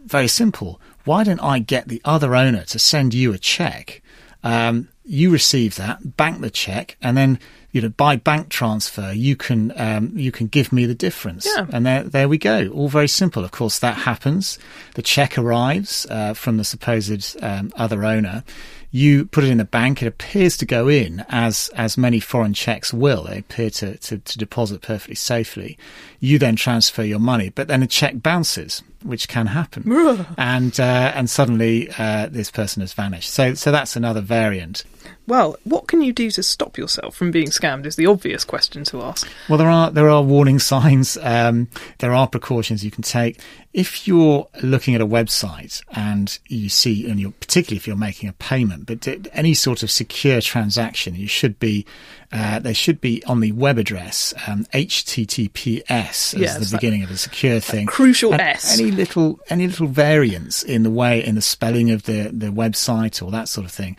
very 0.05 0.27
simple 0.27 0.79
why 1.05 1.23
don't 1.23 1.39
I 1.39 1.59
get 1.59 1.87
the 1.87 2.01
other 2.05 2.35
owner 2.35 2.63
to 2.65 2.79
send 2.79 3.13
you 3.13 3.33
a 3.33 3.37
check? 3.37 4.01
Um, 4.43 4.89
you 5.05 5.31
receive 5.31 5.75
that, 5.75 6.15
bank 6.17 6.41
the 6.41 6.49
check, 6.49 6.97
and 7.01 7.17
then 7.17 7.39
you 7.71 7.81
know 7.81 7.89
by 7.89 8.15
bank 8.15 8.49
transfer 8.49 9.11
you 9.11 9.35
can 9.35 9.73
um, 9.75 10.11
you 10.15 10.31
can 10.31 10.47
give 10.47 10.71
me 10.71 10.85
the 10.85 10.95
difference. 10.95 11.45
Yeah. 11.45 11.65
And 11.71 11.85
there 11.85 12.03
there 12.03 12.29
we 12.29 12.37
go. 12.37 12.67
All 12.69 12.87
very 12.87 13.07
simple. 13.07 13.43
Of 13.43 13.51
course, 13.51 13.79
that 13.79 13.97
happens. 13.97 14.57
The 14.95 15.01
check 15.01 15.37
arrives 15.37 16.05
uh, 16.09 16.33
from 16.33 16.57
the 16.57 16.63
supposed 16.63 17.41
um, 17.43 17.71
other 17.75 18.05
owner. 18.05 18.43
You 18.91 19.25
put 19.25 19.43
it 19.43 19.49
in 19.49 19.57
the 19.57 19.65
bank. 19.65 20.03
It 20.03 20.07
appears 20.07 20.55
to 20.57 20.65
go 20.65 20.87
in 20.87 21.25
as 21.29 21.69
as 21.75 21.97
many 21.97 22.19
foreign 22.19 22.53
checks 22.53 22.93
will. 22.93 23.23
They 23.23 23.39
appear 23.39 23.71
to, 23.71 23.97
to, 23.97 24.19
to 24.19 24.37
deposit 24.37 24.81
perfectly 24.81 25.15
safely. 25.15 25.77
You 26.19 26.37
then 26.39 26.55
transfer 26.55 27.03
your 27.03 27.19
money, 27.19 27.49
but 27.49 27.67
then 27.67 27.79
the 27.81 27.87
check 27.87 28.21
bounces 28.21 28.83
which 29.03 29.27
can 29.27 29.47
happen, 29.47 29.91
and 30.37 30.79
uh, 30.79 31.11
and 31.15 31.29
suddenly 31.29 31.89
uh, 31.97 32.27
this 32.31 32.51
person 32.51 32.81
has 32.81 32.93
vanished. 32.93 33.29
So 33.29 33.53
so 33.53 33.71
that's 33.71 33.95
another 33.95 34.21
variant. 34.21 34.83
Well, 35.25 35.55
what 35.63 35.87
can 35.87 36.01
you 36.01 36.11
do 36.11 36.31
to 36.31 36.43
stop 36.43 36.77
yourself 36.77 37.15
from 37.15 37.31
being 37.31 37.47
scammed? 37.47 37.85
Is 37.85 37.95
the 37.95 38.07
obvious 38.07 38.43
question 38.43 38.83
to 38.85 39.01
ask. 39.01 39.27
Well, 39.49 39.57
there 39.57 39.69
are 39.69 39.91
there 39.91 40.09
are 40.09 40.21
warning 40.21 40.59
signs. 40.73 41.17
Um, 41.21 41.69
there 41.99 42.13
are 42.13 42.27
precautions 42.27 42.83
you 42.83 42.91
can 42.91 43.03
take 43.03 43.39
if 43.73 44.07
you're 44.07 44.47
looking 44.61 44.93
at 44.93 45.01
a 45.01 45.07
website 45.07 45.81
and 45.91 46.37
you 46.47 46.69
see, 46.69 47.09
and 47.09 47.19
you're 47.19 47.31
particularly 47.31 47.77
if 47.77 47.87
you're 47.87 47.95
making 47.95 48.29
a 48.29 48.33
payment, 48.33 48.85
but 48.85 49.07
any 49.33 49.55
sort 49.55 49.81
of 49.81 49.89
secure 49.89 50.41
transaction, 50.41 51.15
you 51.15 51.27
should 51.27 51.59
be 51.59 51.85
uh, 52.31 52.59
they 52.59 52.73
should 52.73 53.01
be 53.01 53.23
on 53.25 53.39
the 53.39 53.51
web 53.51 53.77
address 53.77 54.33
um, 54.47 54.65
HTTPS 54.73 55.89
as 55.91 56.33
yeah, 56.35 56.57
the 56.57 56.69
beginning 56.71 57.03
of 57.03 57.11
a 57.11 57.17
secure 57.17 57.59
thing. 57.59 57.85
Crucial 57.85 58.31
and 58.31 58.41
S. 58.41 58.79
Any 58.79 58.91
little 58.93 59.39
any 59.49 59.67
little 59.67 59.87
variance 59.87 60.63
in 60.63 60.83
the 60.83 60.89
way 60.89 61.23
in 61.23 61.35
the 61.35 61.41
spelling 61.41 61.91
of 61.91 62.03
the 62.03 62.29
the 62.33 62.47
website 62.47 63.21
or 63.21 63.31
that 63.31 63.47
sort 63.47 63.65
of 63.65 63.71
thing 63.71 63.97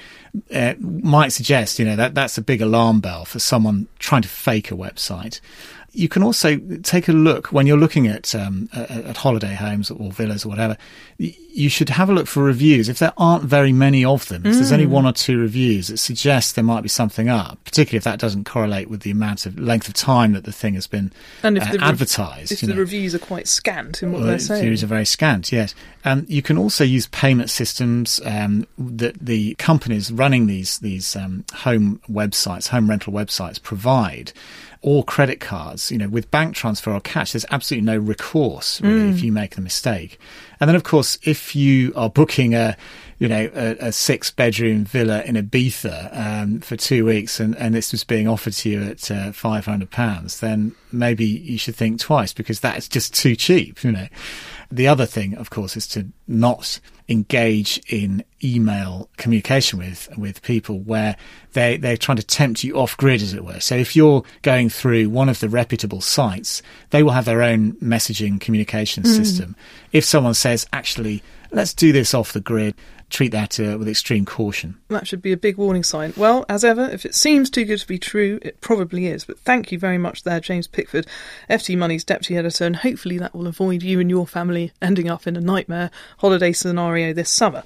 uh, 0.53 0.75
might 0.79 1.33
suggest 1.33 1.79
you 1.79 1.85
know 1.85 1.97
that 1.97 2.15
that's 2.15 2.39
a 2.39 2.43
big 2.43 2.61
alarm 2.61 3.01
bell 3.01 3.25
for 3.25 3.39
someone 3.39 3.87
trying 3.99 4.23
to 4.23 4.29
fake 4.29 4.71
a 4.71 4.75
website 4.75 5.41
you 5.95 6.09
can 6.09 6.23
also 6.23 6.59
take 6.83 7.09
a 7.09 7.13
look 7.13 7.53
when 7.53 7.67
you're 7.67 7.79
looking 7.79 8.09
at 8.09 8.35
um, 8.35 8.69
at 8.73 9.17
holiday 9.17 9.55
homes 9.55 9.91
or 9.91 10.11
villas 10.11 10.45
or 10.45 10.49
whatever. 10.49 10.77
You 11.19 11.69
should 11.69 11.89
have 11.91 12.11
a 12.11 12.13
look 12.13 12.27
for 12.27 12.43
reviews. 12.43 12.89
If 12.89 12.99
there 12.99 13.13
aren't 13.17 13.45
very 13.45 13.73
many 13.73 14.05
of 14.05 14.27
them, 14.27 14.45
if 14.45 14.55
there's 14.55 14.73
only 14.73 14.87
mm. 14.87 14.91
one 14.91 15.07
or 15.07 15.13
two 15.13 15.39
reviews, 15.39 15.89
it 15.89 15.99
suggests 15.99 16.53
there 16.53 16.65
might 16.65 16.81
be 16.81 16.89
something 16.89 17.29
up. 17.29 17.63
Particularly 17.65 17.99
if 17.99 18.05
that 18.05 18.19
doesn't 18.19 18.45
correlate 18.45 18.91
with 18.91 19.03
the 19.03 19.13
amount 19.13 19.47
of 19.47 19.57
length 19.57 19.87
of 19.87 19.95
time 19.95 20.33
that 20.33 20.43
the 20.43 20.53
thing 20.53 20.75
has 20.75 20.89
been 20.89 21.13
and 21.45 21.57
if 21.57 21.69
uh, 21.69 21.73
the 21.73 21.85
advertised. 21.85 22.51
If 22.51 22.61
the 22.63 22.69
know. 22.69 22.77
reviews 22.77 23.15
are 23.15 23.21
quite 23.21 23.47
scant 23.47 24.03
in 24.03 24.11
what 24.11 24.19
well, 24.19 24.29
they're 24.29 24.39
saying, 24.41 24.61
the 24.61 24.65
reviews 24.65 24.83
are 24.83 24.89
very 24.89 25.07
scant. 25.07 25.53
Yes, 25.53 25.77
um, 26.05 26.27
you 26.29 26.43
can 26.43 26.59
also 26.59 26.83
use 26.83 27.07
payment 27.07 27.51
systems 27.51 28.21
um, 28.25 28.67
that 28.77 29.15
the 29.21 29.55
companies 29.55 30.11
running 30.11 30.47
these 30.47 30.81
these 30.81 31.15
um, 31.15 31.45
home 31.55 32.01
websites, 32.11 32.69
home 32.69 32.91
rental 32.91 33.13
websites, 33.13 33.63
provide 33.63 34.33
or 34.85 35.03
credit 35.03 35.41
cards, 35.41 35.91
you 35.91 35.97
know, 35.97 36.09
with 36.11 36.31
bank 36.31 36.55
transfer 36.55 36.93
or 36.93 37.01
cash, 37.01 37.33
there's 37.33 37.47
absolutely 37.51 37.87
no 37.87 37.97
recourse 37.97 38.83
really 38.83 39.11
mm. 39.11 39.15
if 39.15 39.23
you 39.23 39.33
make 39.33 39.55
the 39.55 39.63
mistake. 39.63 40.19
And 40.61 40.69
then, 40.69 40.77
of 40.77 40.85
course, 40.85 41.17
if 41.23 41.57
you 41.57 41.91
are 41.97 42.11
booking 42.11 42.55
a, 42.55 42.77
you 43.19 43.27
know, 43.27 43.51
a, 43.55 43.87
a 43.87 43.93
six 43.93 44.31
bedroom 44.31 44.85
villa 44.85 45.23
in 45.23 45.37
Ibiza 45.37 46.15
um, 46.15 46.61
for 46.61 46.77
two 46.77 47.07
weeks 47.07 47.41
and, 47.41 47.57
and 47.57 47.75
this 47.75 47.93
was 47.93 48.05
being 48.05 48.29
offered 48.29 48.53
to 48.53 48.69
you 48.69 48.83
at 48.83 49.11
uh, 49.11 49.33
£500, 49.33 50.41
then 50.41 50.75
maybe 50.93 51.25
you 51.25 51.57
should 51.57 51.77
think 51.77 51.99
twice 51.99 52.35
because 52.35 52.61
that's 52.61 52.87
just 52.87 53.15
too 53.15 53.35
cheap, 53.35 53.83
you 53.85 53.93
know. 53.93 54.09
The 54.75 54.89
other 54.89 55.07
thing, 55.07 55.37
of 55.37 55.51
course, 55.51 55.77
is 55.77 55.87
to 55.89 56.09
not 56.27 56.81
engage 57.09 57.81
in 57.89 58.25
email 58.43 59.09
communication 59.17 59.79
with 59.79 60.09
with 60.19 60.43
people 60.43 60.81
where 60.81 61.17
they 61.53 61.77
they're 61.77 61.97
trying 61.97 62.17
to 62.17 62.27
tempt 62.27 62.65
you 62.65 62.77
off 62.77 62.97
grid, 62.97 63.23
as 63.23 63.35
it 63.35 63.45
were. 63.45 63.61
So 63.61 63.77
if 63.77 63.95
you're 63.95 64.25
going 64.43 64.71
through 64.71 65.11
one 65.11 65.29
of 65.29 65.39
the 65.39 65.49
reputable 65.49 66.01
sites, 66.01 66.61
they 66.91 67.05
will 67.05 67.13
have 67.13 67.25
their 67.25 67.43
own 67.43 67.75
messaging 67.75 68.41
communication 68.41 69.05
mm. 69.05 69.15
system. 69.15 69.55
If 69.93 70.05
someone 70.05 70.35
says, 70.35 70.67
actually, 70.73 71.23
let's 71.53 71.73
do 71.73 71.93
this 71.93 72.13
off 72.13 72.33
the 72.33 72.41
grid, 72.41 72.75
treat 73.15 73.31
that 73.31 73.61
uh, 73.61 73.79
with 73.79 73.89
extreme 73.89 74.27
caution. 74.27 74.77
That 74.89 75.07
should 75.07 75.23
be 75.23 75.31
a 75.31 75.37
big 75.37 75.57
warning 75.57 75.85
sign. 75.85 76.13
Well, 76.17 76.45
as 76.49 76.65
ever, 76.65 76.83
if 76.91 77.07
it 77.07 77.15
seems 77.15 77.49
too 77.49 77.65
good 77.65 77.79
to 77.79 77.87
be 77.87 77.99
true, 77.99 78.41
it 78.43 78.61
probably 78.61 79.07
is. 79.07 79.25
But 79.25 79.39
thank 79.39 79.71
you 79.71 79.79
very 79.79 79.99
much 79.99 80.25
there, 80.25 80.41
James 80.41 80.67
Pickford, 80.67 81.07
FT 81.49 81.79
Money's 81.79 82.03
deputy 82.03 82.37
editor, 82.37 82.65
and 82.65 82.77
hopefully 82.77 83.17
that 83.19 83.35
will 83.35 83.47
avoid 83.47 83.85
you 83.85 84.01
and 84.01 84.11
your 84.11 84.27
family 84.27 84.73
ending 84.83 85.09
up 85.09 85.29
in 85.29 85.37
a 85.37 85.41
nightmare 85.41 85.93
holiday 86.19 86.53
scenario 86.53 87.13
this 87.13 87.31
summer. 87.31 87.63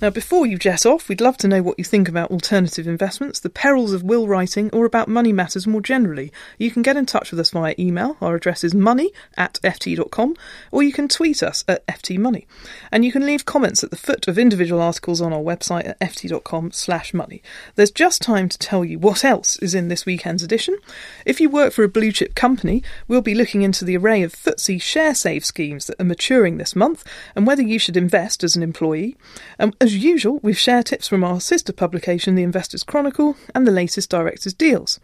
Now, 0.00 0.10
before 0.10 0.46
you 0.46 0.56
jet 0.56 0.86
off, 0.86 1.08
we'd 1.08 1.20
love 1.20 1.36
to 1.38 1.48
know 1.48 1.62
what 1.62 1.78
you 1.78 1.84
think 1.84 2.08
about 2.08 2.30
alternative 2.30 2.86
investments, 2.86 3.40
the 3.40 3.50
perils 3.50 3.92
of 3.92 4.04
will 4.04 4.28
writing, 4.28 4.70
or 4.72 4.86
about 4.86 5.08
money 5.08 5.32
matters 5.32 5.66
more 5.66 5.80
generally. 5.82 6.32
You 6.58 6.70
can 6.70 6.82
get 6.82 6.96
in 6.96 7.06
touch 7.06 7.32
with 7.32 7.40
us 7.40 7.50
via 7.50 7.74
email. 7.76 8.16
Our 8.20 8.36
address 8.36 8.62
is 8.62 8.72
money 8.72 9.12
at 9.36 9.58
ft.com, 9.64 10.36
or 10.70 10.84
you 10.84 10.92
can 10.92 11.08
tweet 11.08 11.42
us 11.42 11.64
at 11.66 11.84
ftmoney. 11.88 12.46
And 12.92 13.04
you 13.04 13.10
can 13.10 13.26
leave 13.26 13.44
comments 13.44 13.82
at 13.82 13.90
the 13.90 13.96
foot 13.96 14.28
of 14.28 14.38
individual 14.38 14.80
articles 14.92 15.22
on 15.22 15.32
our 15.32 15.40
website 15.40 15.88
at 15.88 15.98
ft.com 16.00 16.70
slash 16.70 17.14
money. 17.14 17.42
There's 17.76 17.90
just 17.90 18.20
time 18.20 18.50
to 18.50 18.58
tell 18.58 18.84
you 18.84 18.98
what 18.98 19.24
else 19.24 19.56
is 19.60 19.74
in 19.74 19.88
this 19.88 20.04
weekend's 20.04 20.42
edition. 20.42 20.76
If 21.24 21.40
you 21.40 21.48
work 21.48 21.72
for 21.72 21.82
a 21.82 21.88
blue 21.88 22.12
chip 22.12 22.34
company, 22.34 22.82
we'll 23.08 23.22
be 23.22 23.34
looking 23.34 23.62
into 23.62 23.86
the 23.86 23.96
array 23.96 24.22
of 24.22 24.34
FTSE 24.34 24.82
share 24.82 25.14
save 25.14 25.46
schemes 25.46 25.86
that 25.86 25.98
are 25.98 26.04
maturing 26.04 26.58
this 26.58 26.76
month 26.76 27.04
and 27.34 27.46
whether 27.46 27.62
you 27.62 27.78
should 27.78 27.96
invest 27.96 28.44
as 28.44 28.54
an 28.54 28.62
employee. 28.62 29.16
And 29.58 29.74
as 29.80 29.96
usual, 29.96 30.40
we've 30.42 30.58
share 30.58 30.82
tips 30.82 31.08
from 31.08 31.24
our 31.24 31.40
sister 31.40 31.72
publication, 31.72 32.34
The 32.34 32.42
Investors 32.42 32.84
Chronicle, 32.84 33.36
and 33.54 33.66
the 33.66 33.72
latest 33.72 34.10
directors' 34.10 34.52
deals. 34.52 35.00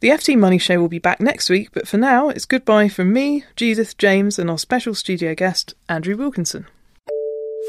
The 0.00 0.08
FT 0.08 0.36
Money 0.36 0.58
Show 0.58 0.80
will 0.80 0.88
be 0.88 0.98
back 0.98 1.20
next 1.20 1.48
week, 1.48 1.68
but 1.72 1.86
for 1.86 1.98
now, 1.98 2.30
it's 2.30 2.46
goodbye 2.46 2.88
from 2.88 3.12
me, 3.12 3.44
Judith, 3.54 3.96
James, 3.96 4.40
and 4.40 4.50
our 4.50 4.58
special 4.58 4.92
studio 4.92 5.36
guest, 5.36 5.74
Andrew 5.88 6.16
Wilkinson. 6.16 6.66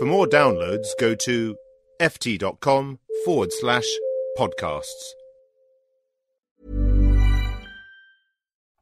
For 0.02 0.08
more 0.08 0.26
downloads, 0.26 0.88
go 1.00 1.14
to 1.14 1.56
ft.com 2.02 2.98
forward 3.24 3.54
slash 3.54 3.86
podcasts. 4.36 5.04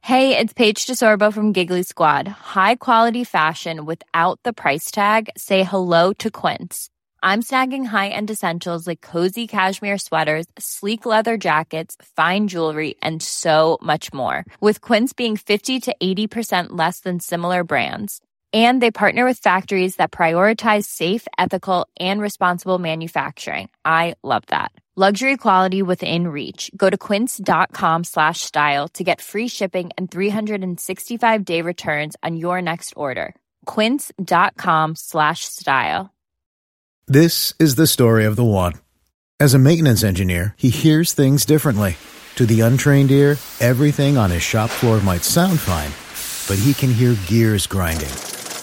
Hey, 0.00 0.34
it's 0.34 0.54
Paige 0.54 0.86
DeSorbo 0.86 1.30
from 1.30 1.52
Giggly 1.52 1.82
Squad. 1.82 2.26
High 2.26 2.76
quality 2.76 3.24
fashion 3.24 3.84
without 3.84 4.40
the 4.44 4.54
price 4.54 4.90
tag. 4.90 5.28
Say 5.36 5.62
hello 5.62 6.14
to 6.14 6.30
Quince. 6.30 6.88
I'm 7.22 7.42
snagging 7.42 7.84
high-end 7.84 8.30
essentials 8.30 8.86
like 8.86 9.02
cozy 9.02 9.46
cashmere 9.46 9.98
sweaters, 9.98 10.46
sleek 10.58 11.04
leather 11.04 11.36
jackets, 11.36 11.98
fine 12.16 12.48
jewelry, 12.48 12.94
and 13.02 13.22
so 13.22 13.76
much 13.82 14.10
more. 14.14 14.46
With 14.62 14.80
Quince 14.80 15.12
being 15.12 15.36
50 15.36 15.80
to 15.80 15.94
80% 16.02 16.68
less 16.70 17.00
than 17.00 17.20
similar 17.20 17.62
brands. 17.62 18.22
And 18.52 18.82
they 18.82 18.90
partner 18.90 19.24
with 19.24 19.38
factories 19.38 19.96
that 19.96 20.10
prioritize 20.10 20.86
safe, 20.86 21.26
ethical, 21.38 21.86
and 22.00 22.20
responsible 22.20 22.78
manufacturing. 22.78 23.68
I 23.84 24.16
love 24.24 24.42
that. 24.48 24.72
Luxury 24.96 25.36
quality 25.36 25.82
within 25.82 26.26
reach. 26.26 26.70
Go 26.76 26.90
to 26.90 26.98
quince.com 26.98 28.04
slash 28.04 28.40
style 28.40 28.88
to 28.88 29.04
get 29.04 29.20
free 29.20 29.48
shipping 29.48 29.90
and 29.96 30.10
365 30.10 31.44
day 31.44 31.62
returns 31.62 32.16
on 32.22 32.36
your 32.36 32.60
next 32.60 32.92
order. 32.96 33.34
Quince.com 33.66 34.96
slash 34.96 35.44
style. 35.44 36.12
This 37.06 37.54
is 37.58 37.76
the 37.76 37.86
story 37.86 38.24
of 38.24 38.36
the 38.36 38.44
one. 38.44 38.74
As 39.38 39.54
a 39.54 39.58
maintenance 39.58 40.04
engineer, 40.04 40.54
he 40.58 40.70
hears 40.70 41.12
things 41.12 41.46
differently. 41.46 41.96
To 42.34 42.44
the 42.44 42.60
untrained 42.60 43.10
ear, 43.10 43.38
everything 43.60 44.18
on 44.18 44.30
his 44.30 44.42
shop 44.42 44.70
floor 44.70 45.00
might 45.00 45.24
sound 45.24 45.60
fine, 45.60 45.92
but 46.46 46.62
he 46.62 46.74
can 46.74 46.92
hear 46.92 47.16
gears 47.26 47.66
grinding 47.66 48.29